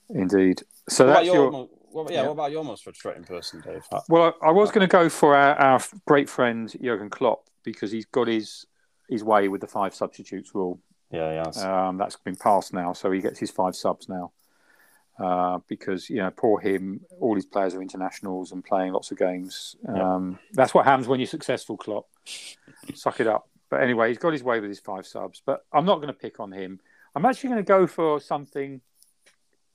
[0.09, 0.63] indeed.
[0.89, 1.69] So what that's your, your...
[1.91, 3.85] What, yeah, yeah, What about your most frustrating person, Dave?
[4.09, 7.91] Well, I, I was going to go for our, our great friend Jurgen Klopp because
[7.91, 8.65] he's got his
[9.09, 10.79] his way with the five substitutes rule.
[11.11, 11.87] Yeah, yeah.
[11.87, 14.31] Um, that's been passed now, so he gets his five subs now.
[15.19, 19.17] Uh, because you know, poor him, all his players are internationals and playing lots of
[19.19, 19.75] games.
[19.87, 22.07] Um, That's what happens when you're successful, Klopp.
[22.95, 23.47] Suck it up.
[23.73, 25.41] But anyway, he's got his way with his five subs.
[25.43, 26.79] But I'm not going to pick on him.
[27.15, 28.81] I'm actually going to go for something.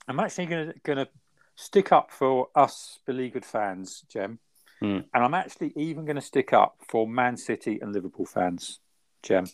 [0.06, 1.08] I'm actually going to going to
[1.56, 4.38] stick up for us beleaguered fans, Jem.
[4.80, 5.06] Mm.
[5.12, 8.78] And I'm actually even going to stick up for Man City and Liverpool fans,
[9.24, 9.46] Jem,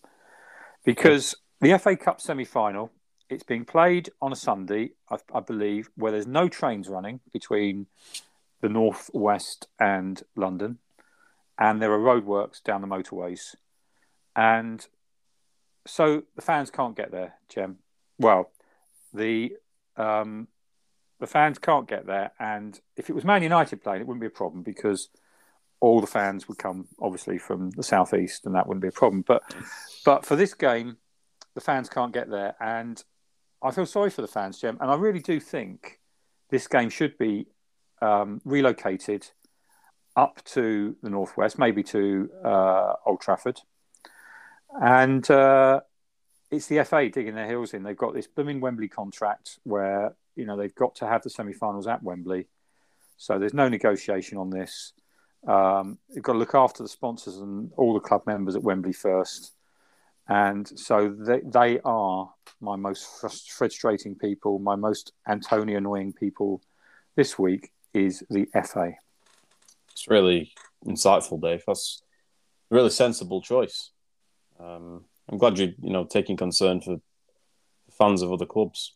[0.84, 2.92] because the FA Cup semi final,
[3.30, 7.86] it's being played on a Sunday, I, I believe, where there's no trains running between
[8.60, 10.80] the north west and London,
[11.58, 13.54] and there are roadworks down the motorways.
[14.36, 14.86] And
[15.86, 17.78] so the fans can't get there, Jem.
[18.18, 18.50] Well,
[19.12, 19.52] the
[19.96, 20.48] um,
[21.20, 24.26] the fans can't get there, and if it was Man United playing, it wouldn't be
[24.26, 25.08] a problem because
[25.80, 29.22] all the fans would come obviously from the southeast, and that wouldn't be a problem.
[29.26, 29.42] But
[30.04, 30.96] but for this game,
[31.54, 33.02] the fans can't get there, and
[33.62, 34.78] I feel sorry for the fans, Jem.
[34.80, 36.00] And I really do think
[36.50, 37.46] this game should be
[38.02, 39.26] um, relocated
[40.16, 43.60] up to the northwest, maybe to uh, Old Trafford,
[44.80, 45.80] and uh,
[46.50, 47.82] it's the FA digging their heels in.
[47.82, 51.86] They've got this blooming Wembley contract where you know they've got to have the semi-finals
[51.86, 52.46] at Wembley,
[53.16, 54.92] so there's no negotiation on this.
[55.46, 58.92] Um, you've got to look after the sponsors and all the club members at Wembley
[58.92, 59.52] first.
[60.26, 63.06] And so they, they are my most
[63.50, 66.62] frustrating people, my most Antonio annoying people
[67.14, 68.92] this week is the FA.
[69.92, 70.52] It's really
[70.86, 71.62] insightful, Dave.
[71.66, 72.02] That's
[72.70, 73.90] a really sensible choice.
[74.64, 77.00] Um, I'm glad you you know taking concern for the
[77.90, 78.94] fans of other clubs.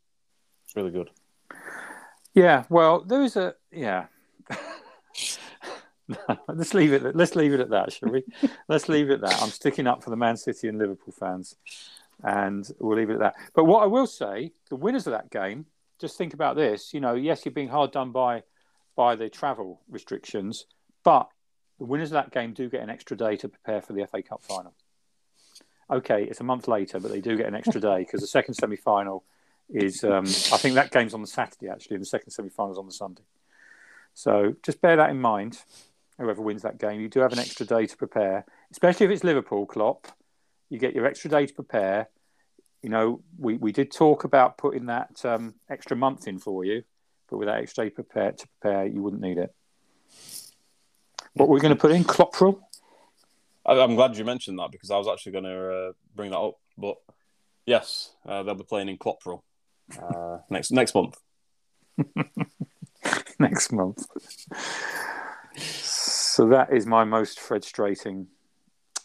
[0.65, 1.11] It's really good.
[2.35, 4.07] Yeah, well, there is a yeah.
[6.49, 7.15] let's leave it.
[7.17, 8.25] Let's leave it at that, shall we?
[8.69, 9.43] let's leave it at that.
[9.43, 11.57] I'm sticking up for the Man City and Liverpool fans,
[12.23, 13.35] and we'll leave it at that.
[13.55, 15.67] But what I will say, the winners of that game,
[15.99, 16.95] just think about this.
[16.95, 18.43] You know, yes, you're being hard done by
[18.97, 20.67] by the travel restrictions,
[21.05, 21.29] but
[21.79, 24.23] the winners of that game do get an extra day to prepare for the FA
[24.23, 24.75] Cup final.
[25.91, 28.55] Okay, it's a month later, but they do get an extra day because the second
[28.55, 29.25] semi final
[29.71, 30.05] is.
[30.05, 32.79] Um, I think that game's on the Saturday actually, and the second semi final is
[32.79, 33.23] on the Sunday.
[34.15, 35.63] So just bear that in mind.
[36.19, 39.23] Whoever wins that game, you do have an extra day to prepare, especially if it's
[39.23, 40.09] Liverpool, Klopp.
[40.69, 42.09] You get your extra day to prepare.
[42.83, 46.83] You know, we, we did talk about putting that um, extra month in for you,
[47.31, 49.55] but with that extra day prepared to prepare, you wouldn't need it.
[51.35, 52.59] What we're going to put in, Clopperl?
[53.69, 56.39] I, I'm glad you mentioned that because I was actually going to uh, bring that
[56.39, 56.55] up.
[56.77, 56.97] But
[57.67, 59.43] yes, uh, they'll be playing in Clopperl
[60.01, 61.17] uh, next next month.
[63.39, 64.07] next month.
[65.57, 68.29] So that is my most frustrating,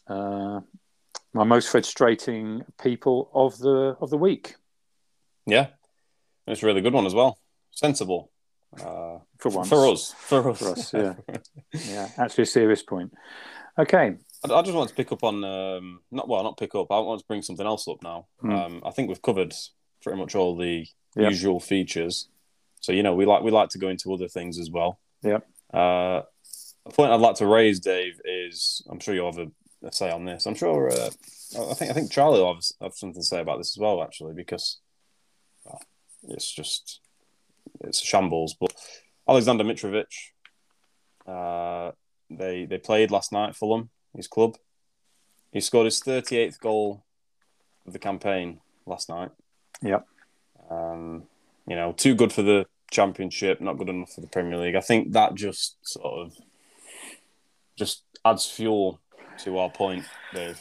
[0.08, 0.62] uh,
[1.34, 4.56] my most frustrating people of the of the week.
[5.46, 5.68] Yeah,
[6.48, 7.38] it's a really good one as well.
[7.72, 8.32] Sensible
[8.80, 9.68] uh, for once.
[9.68, 10.94] For us, for us, for us.
[10.94, 11.16] Yeah,
[11.90, 12.08] yeah.
[12.18, 13.14] Actually, a serious point.
[13.78, 14.16] Okay.
[14.44, 16.92] I, I just want to pick up on um, not well, not pick up.
[16.92, 18.28] I want to bring something else up now.
[18.44, 18.66] Mm.
[18.66, 19.54] Um, I think we've covered
[20.02, 20.86] pretty much all the
[21.16, 21.32] yep.
[21.32, 22.28] usual features.
[22.82, 25.00] So you know, we like we like to go into other things as well.
[25.22, 25.40] Yeah.
[25.74, 26.24] Uh,
[26.86, 29.48] a point I'd like to raise, Dave, is I'm sure you'll have
[29.84, 30.46] a, say on this.
[30.46, 30.92] I'm sure.
[30.92, 31.10] Uh,
[31.70, 34.04] I think I think Charlie will have, have, something to say about this as well,
[34.04, 34.80] actually, because
[35.64, 35.82] well,
[36.24, 37.00] it's just
[37.82, 38.56] it's a shambles.
[38.60, 38.74] But
[39.28, 40.06] Alexander Mitrovic,
[41.26, 41.92] uh,
[42.30, 43.56] they they played last night.
[43.56, 44.58] Fulham, his club.
[45.52, 47.04] He scored his 38th goal
[47.86, 49.32] of the campaign last night.
[49.82, 50.08] Yep.
[50.70, 51.24] Um,
[51.68, 54.76] you know, too good for the championship, not good enough for the Premier League.
[54.76, 56.34] I think that just sort of
[57.76, 59.00] just adds fuel
[59.40, 60.60] to our point, Dave.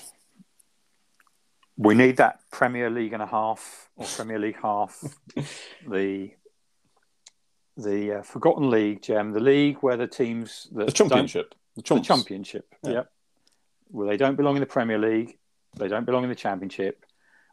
[1.77, 5.03] We need that Premier League and a half, or Premier League half.
[5.89, 6.31] the
[7.77, 12.01] the uh, forgotten league, Jem, the league where the teams that the championship, the, the
[12.01, 12.93] championship, yeah.
[12.93, 13.13] yep.
[13.93, 15.39] Well, they don't belong in the Premier League.
[15.77, 17.05] They don't belong in the championship.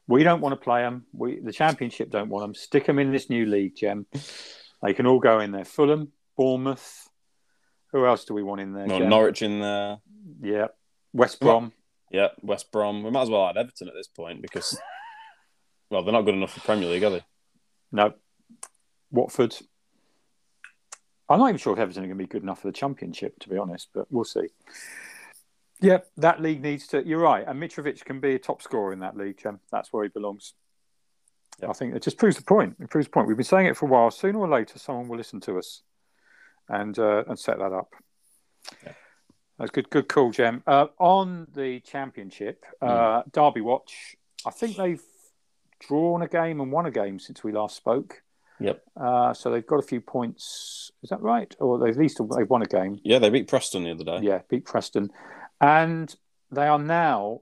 [0.07, 1.05] We don't want to play them.
[1.13, 2.55] We the championship don't want them.
[2.55, 4.07] Stick them in this new league, Jem.
[4.81, 5.65] They can all go in there.
[5.65, 7.09] Fulham, Bournemouth.
[7.91, 8.87] Who else do we want in there?
[8.87, 9.99] No, Norwich in there.
[10.41, 10.67] Yeah.
[11.13, 11.73] West Brom.
[12.11, 13.03] Yeah, West Brom.
[13.03, 14.79] We might as well add Everton at this point because,
[15.89, 17.25] well, they're not good enough for Premier League, are they?
[17.91, 18.13] No.
[19.11, 19.55] Watford.
[21.27, 23.37] I'm not even sure if Everton are going to be good enough for the Championship,
[23.39, 24.47] to be honest, but we'll see.
[25.81, 27.05] Yeah, that league needs to.
[27.05, 29.59] You're right, and Mitrovic can be a top scorer in that league, Jem.
[29.71, 30.53] That's where he belongs.
[31.61, 31.69] Yep.
[31.69, 32.75] I think it just proves the point.
[32.79, 33.27] It proves the point.
[33.27, 34.11] We've been saying it for a while.
[34.11, 35.83] Sooner or later, someone will listen to us
[36.67, 37.93] and uh, and set that up.
[38.85, 38.93] Yeah.
[39.57, 39.89] That's good.
[39.89, 40.63] Good call, Jem.
[40.65, 43.31] Uh, on the championship, uh, mm.
[43.31, 44.15] Derby Watch.
[44.45, 45.03] I think they've
[45.79, 48.21] drawn a game and won a game since we last spoke.
[48.61, 48.83] Yep.
[48.99, 50.91] Uh, so they've got a few points.
[51.03, 51.53] Is that right?
[51.59, 52.99] Or they've at least they've won a game.
[53.03, 54.19] Yeah, they beat Preston the other day.
[54.21, 55.09] Yeah, beat Preston,
[55.61, 56.13] and
[56.51, 57.41] they are now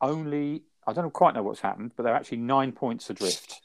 [0.00, 0.62] only.
[0.86, 3.60] I don't quite know what's happened, but they're actually nine points adrift.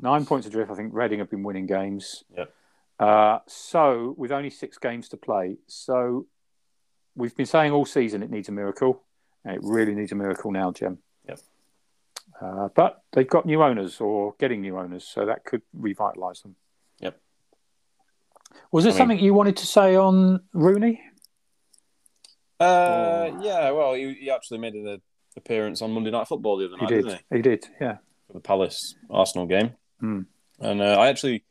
[0.00, 0.70] Nine points adrift.
[0.70, 2.24] I think Reading have been winning games.
[2.36, 2.52] Yep.
[2.98, 6.26] Uh, so with only six games to play, so
[7.14, 9.02] we've been saying all season it needs a miracle,
[9.44, 10.98] and it really needs a miracle now, Jem.
[12.40, 16.56] Uh, but they've got new owners or getting new owners, so that could revitalise them.
[17.00, 17.18] Yep.
[18.72, 21.00] Was there I something you wanted to say on Rooney?
[22.58, 23.42] Uh, or...
[23.42, 23.70] yeah.
[23.70, 25.00] Well, he, he, actually made an
[25.36, 26.90] appearance on Monday Night Football the other night.
[26.90, 27.12] He did.
[27.30, 27.36] he?
[27.36, 27.42] he?
[27.42, 27.66] did.
[27.80, 27.96] Yeah.
[28.26, 30.26] For the Palace Arsenal game, mm.
[30.58, 31.44] and uh, I actually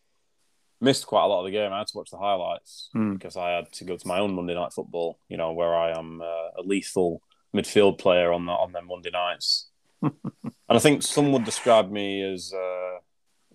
[0.81, 1.71] missed quite a lot of the game.
[1.71, 3.13] I had to watch the highlights mm.
[3.13, 5.19] because I had to go to my own Monday Night Football.
[5.29, 7.21] You know, where I am uh, a lethal
[7.55, 9.67] midfield player on the on their Monday nights.
[10.67, 12.99] And I think some would describe me as uh,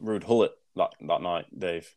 [0.03, 1.93] Ruud Gullit that, that night, Dave.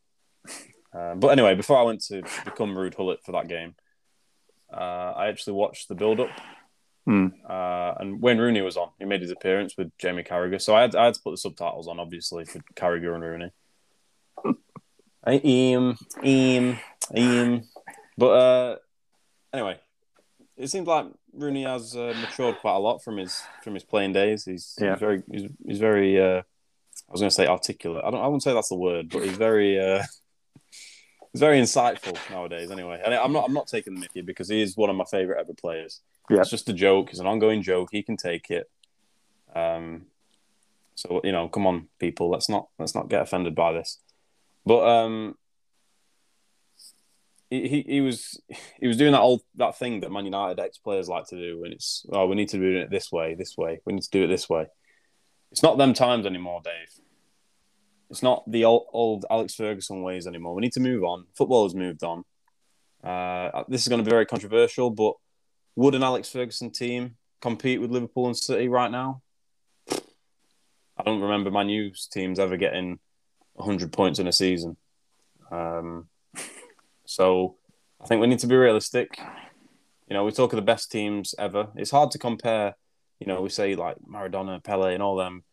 [0.94, 3.76] Um, but anyway, before I went to become Rude Gullit for that game,
[4.74, 6.30] uh, I actually watched the build up.
[7.08, 7.34] Mm.
[7.48, 8.90] Uh, and Wayne Rooney was on.
[8.98, 10.62] He made his appearance with Jamie Carragher.
[10.62, 13.52] So I had, I had to put the subtitles on, obviously, for Carragher and Rooney.
[15.26, 16.80] I am, am,
[17.16, 17.64] am.
[18.18, 18.76] But uh,
[19.54, 19.80] anyway,
[20.58, 24.14] it seems like Rooney has uh, matured quite a lot from his from his playing
[24.14, 24.46] days.
[24.46, 24.92] He's, yeah.
[24.92, 28.04] he's very he's, he's very uh, I was going to say articulate.
[28.06, 30.04] I don't I wouldn't say that's the word, but he's very uh,
[31.34, 32.72] he's very insightful nowadays.
[32.72, 35.06] Anyway, and I'm not I'm not taking the Mickey because he is one of my
[35.06, 36.02] favorite ever players.
[36.30, 36.40] Yeah.
[36.40, 37.10] It's just a joke.
[37.10, 37.90] It's an ongoing joke.
[37.92, 38.70] He can take it.
[39.54, 40.06] Um,
[40.96, 42.30] so you know, come on, people.
[42.30, 44.00] Let's not let's not get offended by this.
[44.66, 45.36] But um,
[47.50, 48.40] he, he was
[48.80, 51.62] he was doing that old that thing that Man United ex players like to do
[51.62, 54.10] when it's oh we need to do it this way this way we need to
[54.10, 54.68] do it this way.
[55.52, 57.03] It's not them times anymore, Dave.
[58.14, 60.54] It's not the old, old Alex Ferguson ways anymore.
[60.54, 61.26] We need to move on.
[61.36, 62.24] Football has moved on.
[63.04, 65.16] Uh, this is going to be very controversial, but
[65.76, 69.24] would an Alex Ferguson team compete with Liverpool and City right now?
[69.90, 73.00] I don't remember my news teams ever getting
[73.54, 74.78] 100 points in a season.
[75.52, 76.08] Um,
[77.06, 77.58] So
[78.00, 79.20] I think we need to be realistic.
[80.08, 81.70] You know, we talk of the best teams ever.
[81.76, 82.76] It's hard to compare.
[83.20, 85.44] You know, we say like Maradona, Pele, and all them.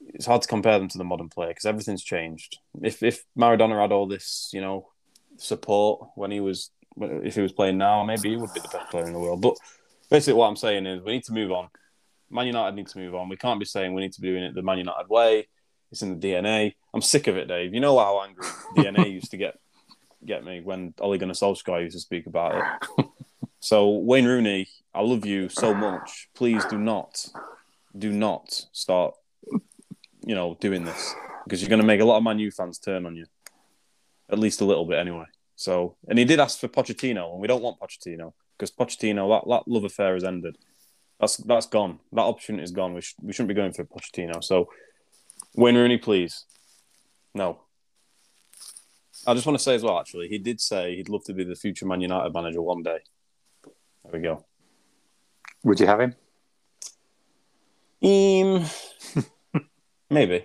[0.00, 2.58] It's hard to compare them to the modern player because everything's changed.
[2.82, 4.88] If if Maradona had all this, you know,
[5.36, 8.90] support when he was if he was playing now, maybe he would be the best
[8.90, 9.42] player in the world.
[9.42, 9.56] But
[10.10, 11.68] basically, what I'm saying is we need to move on.
[12.30, 13.28] Man United need to move on.
[13.28, 15.48] We can't be saying we need to be doing it the Man United way.
[15.92, 16.74] It's in the DNA.
[16.92, 17.72] I'm sick of it, Dave.
[17.72, 19.58] You know how angry DNA used to get
[20.24, 23.06] get me when Ole Gunnar Solskjaer used to speak about it.
[23.60, 26.28] so Wayne Rooney, I love you so much.
[26.34, 27.26] Please do not,
[27.96, 29.14] do not start,
[30.26, 31.14] you know, doing this
[31.44, 33.24] because you're going to make a lot of Man U fans turn on you,
[34.28, 35.24] at least a little bit anyway.
[35.54, 39.48] So, and he did ask for Pochettino, and we don't want Pochettino because Pochettino that,
[39.48, 40.58] that love affair has ended.
[41.18, 42.00] That's that's gone.
[42.12, 42.92] That opportunity is gone.
[42.92, 44.44] We, sh- we shouldn't be going for Pochettino.
[44.44, 44.68] So,
[45.54, 46.44] Wayne Rooney, please,
[47.32, 47.60] no.
[49.26, 51.44] I just want to say as well, actually, he did say he'd love to be
[51.44, 52.98] the future Man United manager one day.
[53.64, 54.44] There we go.
[55.64, 56.14] Would you have him?
[58.02, 58.66] Um,
[60.10, 60.44] maybe.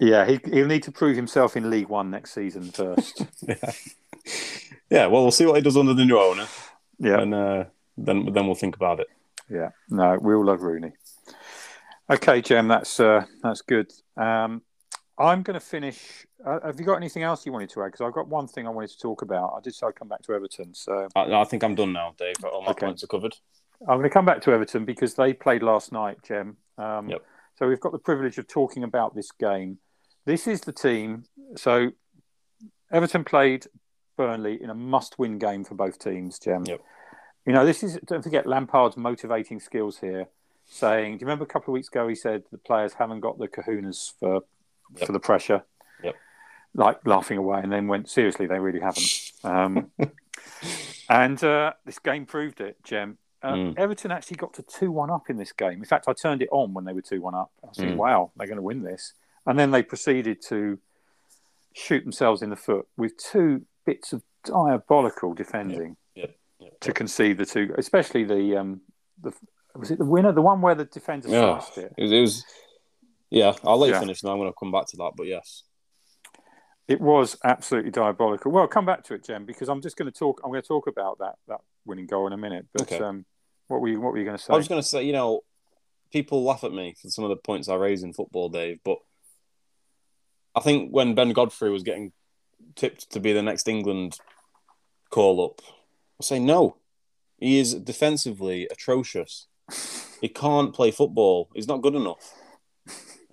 [0.00, 3.24] Yeah, he, he'll need to prove himself in League One next season first.
[3.48, 3.72] yeah.
[4.90, 6.46] yeah, well, we'll see what he does under the new owner.
[6.98, 7.20] Yeah.
[7.20, 7.64] And uh,
[7.96, 9.06] then, then we'll think about it.
[9.48, 10.92] Yeah, no, we all love Rooney.
[12.10, 13.92] Okay, Jem, that's uh, that's good.
[14.16, 14.62] Um,
[15.18, 16.26] I'm going to finish.
[16.44, 17.92] Uh, have you got anything else you wanted to add?
[17.92, 19.54] Because I've got one thing I wanted to talk about.
[19.56, 20.74] I did say I'd come back to Everton.
[20.74, 22.36] So I, I think I'm done now, Dave.
[22.44, 22.86] All my Okay.
[22.86, 23.36] points are covered.
[23.82, 26.56] I'm going to come back to Everton because they played last night, Jem.
[26.78, 27.22] Um, Yep.
[27.56, 29.78] So we've got the privilege of talking about this game.
[30.24, 31.24] This is the team.
[31.56, 31.92] So
[32.90, 33.66] Everton played
[34.16, 36.64] Burnley in a must-win game for both teams, Jem.
[36.66, 36.80] Yep.
[37.46, 40.26] You know, this is don't forget Lampard's motivating skills here.
[40.66, 43.38] Saying, do you remember a couple of weeks ago he said the players haven't got
[43.38, 44.40] the kahunas for
[44.96, 45.06] Yep.
[45.06, 45.62] for the pressure?
[46.02, 46.16] Yep.
[46.74, 48.46] Like laughing away, and then went seriously.
[48.46, 49.32] They really haven't.
[49.44, 49.90] Um,
[51.08, 53.18] and uh, this game proved it, Jem.
[53.44, 53.78] Uh, Mm.
[53.78, 55.74] Everton actually got to 2 1 up in this game.
[55.78, 57.52] In fact, I turned it on when they were 2 1 up.
[57.62, 57.98] I thinking, Mm.
[57.98, 59.12] wow, they're going to win this.
[59.46, 60.78] And then they proceeded to
[61.74, 66.26] shoot themselves in the foot with two bits of diabolical defending Yeah,
[66.80, 68.80] to concede the two, especially the, um,
[69.20, 69.32] the
[69.74, 71.60] was it the winner, the one where the defender Yeah.
[71.76, 71.92] it.
[71.98, 72.44] It was, it was
[73.30, 74.30] yeah, I'll let you finish now.
[74.30, 75.64] I'm going to come back to that, but yes.
[76.86, 78.52] It was absolutely diabolical.
[78.52, 80.40] Well, come back to it, Jem, because I'm just going to talk.
[80.44, 82.66] I'm going to talk about that that winning goal in a minute.
[82.72, 82.98] But Okay.
[83.02, 83.24] um,
[83.68, 84.52] what were you what were you going to say?
[84.52, 85.42] I was going to say, you know,
[86.12, 88.98] people laugh at me for some of the points I raise in football, Dave, but
[90.54, 92.12] I think when Ben Godfrey was getting
[92.76, 94.18] tipped to be the next England
[95.10, 95.60] call up,
[96.20, 96.76] I say no.
[97.38, 99.46] He is defensively atrocious.
[100.20, 101.50] He can't play football.
[101.54, 102.32] He's not good enough.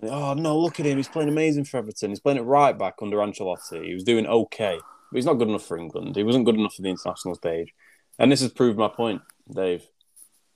[0.02, 0.98] Oh no, look at him.
[0.98, 2.10] He's playing amazing for Everton.
[2.10, 3.86] He's playing it right back under Ancelotti.
[3.86, 4.78] He was doing okay.
[4.78, 6.16] But he's not good enough for England.
[6.16, 7.72] He wasn't good enough for the international stage.
[8.18, 9.86] And this has proved my point, Dave.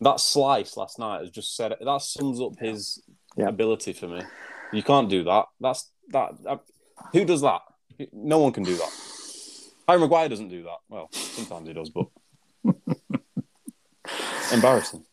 [0.01, 3.03] That slice last night has just said that sums up his
[3.37, 3.49] Yeah.
[3.49, 4.23] ability for me.
[4.73, 5.47] You can't do that.
[5.61, 6.61] That's that.
[7.13, 7.63] who does that?
[8.13, 8.93] No one can do that.
[9.89, 10.77] Harry Maguire doesn't do that.
[10.89, 12.07] Well, sometimes he does, but
[14.53, 15.05] embarrassing.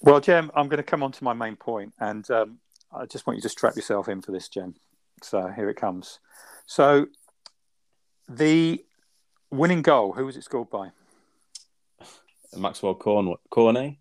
[0.00, 2.58] Well, Jem, I'm going to come on to my main point, and um,
[2.92, 4.74] I just want you to strap yourself in for this, Jem.
[5.22, 6.18] So here it comes.
[6.66, 7.06] So
[8.28, 8.82] the
[9.50, 10.90] winning goal, who was it scored by?
[12.56, 13.96] Maxwell Corn Cornet.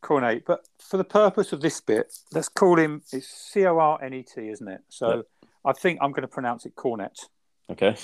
[0.00, 0.44] Cornet.
[0.46, 3.02] But for the purpose of this bit, let's call him.
[3.12, 4.80] It's C O R N E T, isn't it?
[4.88, 5.26] So Yep.
[5.64, 7.18] I think I'm going to pronounce it Cornet.
[7.70, 7.96] Okay.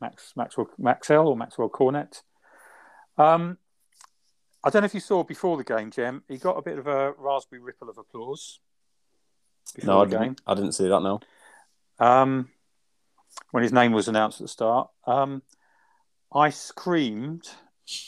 [0.00, 2.22] Max Maxwell Maxwell or Maxwell Cornet.
[3.16, 3.58] Um,
[4.64, 6.24] I don't know if you saw before the game, Jem.
[6.28, 8.58] He got a bit of a raspberry ripple of applause
[9.84, 10.40] No, I didn't.
[10.46, 11.00] I didn't see that.
[11.00, 11.20] No.
[11.98, 12.48] um,
[13.52, 14.90] when his name was announced at the start.
[15.06, 15.42] Um,
[16.34, 17.48] I screamed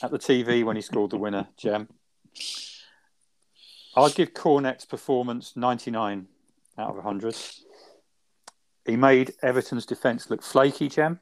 [0.03, 1.87] at the TV when he scored the winner, Jem.
[3.95, 6.27] I'd give Cornet's performance 99
[6.77, 7.35] out of 100.
[8.85, 11.19] He made Everton's defence look flaky, Jem.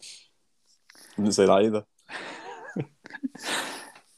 [0.00, 1.84] I Didn't say that either.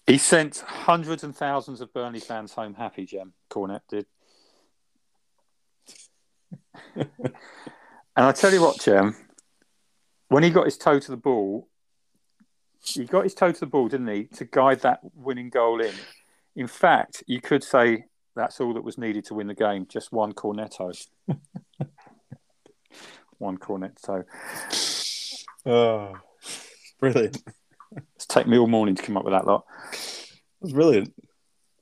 [0.07, 3.33] He sent hundreds and thousands of Burnley fans home happy, Jem.
[3.51, 4.07] Cornet did.
[6.95, 7.11] and
[8.15, 9.17] I tell you what, Jem,
[10.29, 11.69] when he got his toe to the ball,
[12.85, 15.95] he got his toe to the ball, didn't he, to guide that winning goal in.
[16.57, 20.11] In fact, you could say that's all that was needed to win the game, just
[20.11, 20.93] one cornetto.
[23.39, 24.25] one cornetto.
[25.67, 26.15] Oh,
[26.99, 27.43] brilliant!
[28.15, 29.67] It's taken me all morning to come up with that lot.
[29.91, 31.13] That's brilliant.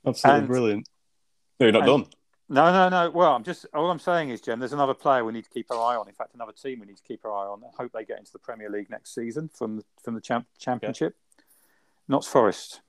[0.06, 0.88] Absolutely And- brilliant.
[1.60, 2.12] No, you're not and- done.
[2.50, 3.10] No, no, no.
[3.10, 5.70] Well, I'm just all I'm saying is, Jem, there's another player we need to keep
[5.70, 6.08] our eye on.
[6.08, 7.62] In fact, another team we need to keep our eye on.
[7.64, 10.46] I hope they get into the Premier League next season from the, from the champ,
[10.58, 11.16] Championship.
[12.06, 12.82] Notts Forest.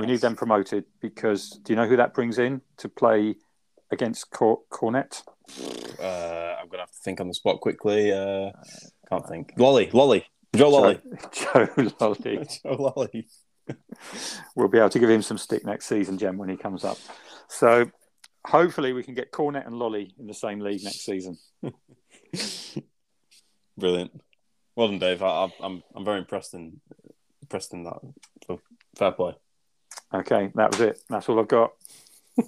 [0.00, 0.12] We Yes.
[0.14, 3.36] need them promoted because do you know who that brings in to play
[3.90, 5.22] against Cor- Cornet?
[5.98, 8.12] Uh, I'm gonna have to think on the spot quickly.
[8.12, 8.52] Uh,
[9.08, 9.52] can't think.
[9.58, 10.24] Lolley, Lolley,
[10.54, 11.00] Joe Lolley,
[11.32, 12.62] Joe, Joe Lolley.
[12.62, 13.26] Joe Lolley.
[14.56, 16.98] We'll be able to give him some stick next season, Jem, when he comes up.
[17.48, 17.90] So
[18.46, 21.38] hopefully we can get Cornet and Lolley in the same league next season.
[23.76, 24.20] Brilliant.
[24.76, 25.22] Well done, Dave.
[25.22, 26.80] I, I, I'm I'm very impressed in
[27.42, 27.98] impressed in that.
[28.46, 28.60] So
[28.96, 29.34] fair play.
[30.12, 30.98] Okay, that was it.
[31.08, 31.72] That's all I've got.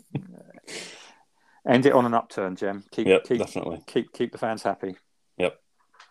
[1.67, 2.83] End it on an upturn, Jem.
[2.91, 3.83] Keep Yep, keep definitely.
[3.87, 4.97] keep keep the fans happy.
[5.39, 5.57] Yep.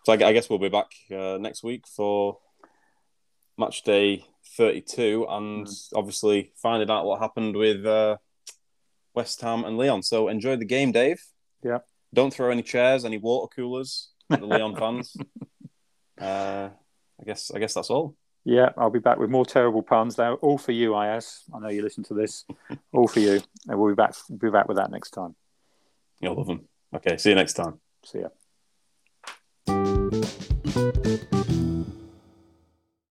[0.04, 2.38] So I, I guess we'll be back uh, next week for
[3.58, 4.24] match day
[4.56, 8.16] 32 and obviously finding out what happened with uh,
[9.14, 10.02] West Ham and Lyon.
[10.02, 11.22] So enjoy the game, Dave.
[11.62, 11.78] Yeah.
[12.14, 15.16] Don't throw any chairs, any water coolers at the Lyon fans.
[16.20, 16.68] Uh,
[17.20, 18.14] I guess I guess that's all.
[18.44, 20.18] Yeah, I'll be back with more terrible puns.
[20.18, 21.44] Now, all for you, IS.
[21.54, 22.44] I know you listen to this.
[22.92, 23.40] All for you.
[23.68, 24.14] And we'll be back.
[24.28, 25.36] We'll be back with that next time.
[26.20, 26.68] You'll love them.
[26.94, 27.80] Okay, see you next time.
[28.04, 28.28] See ya.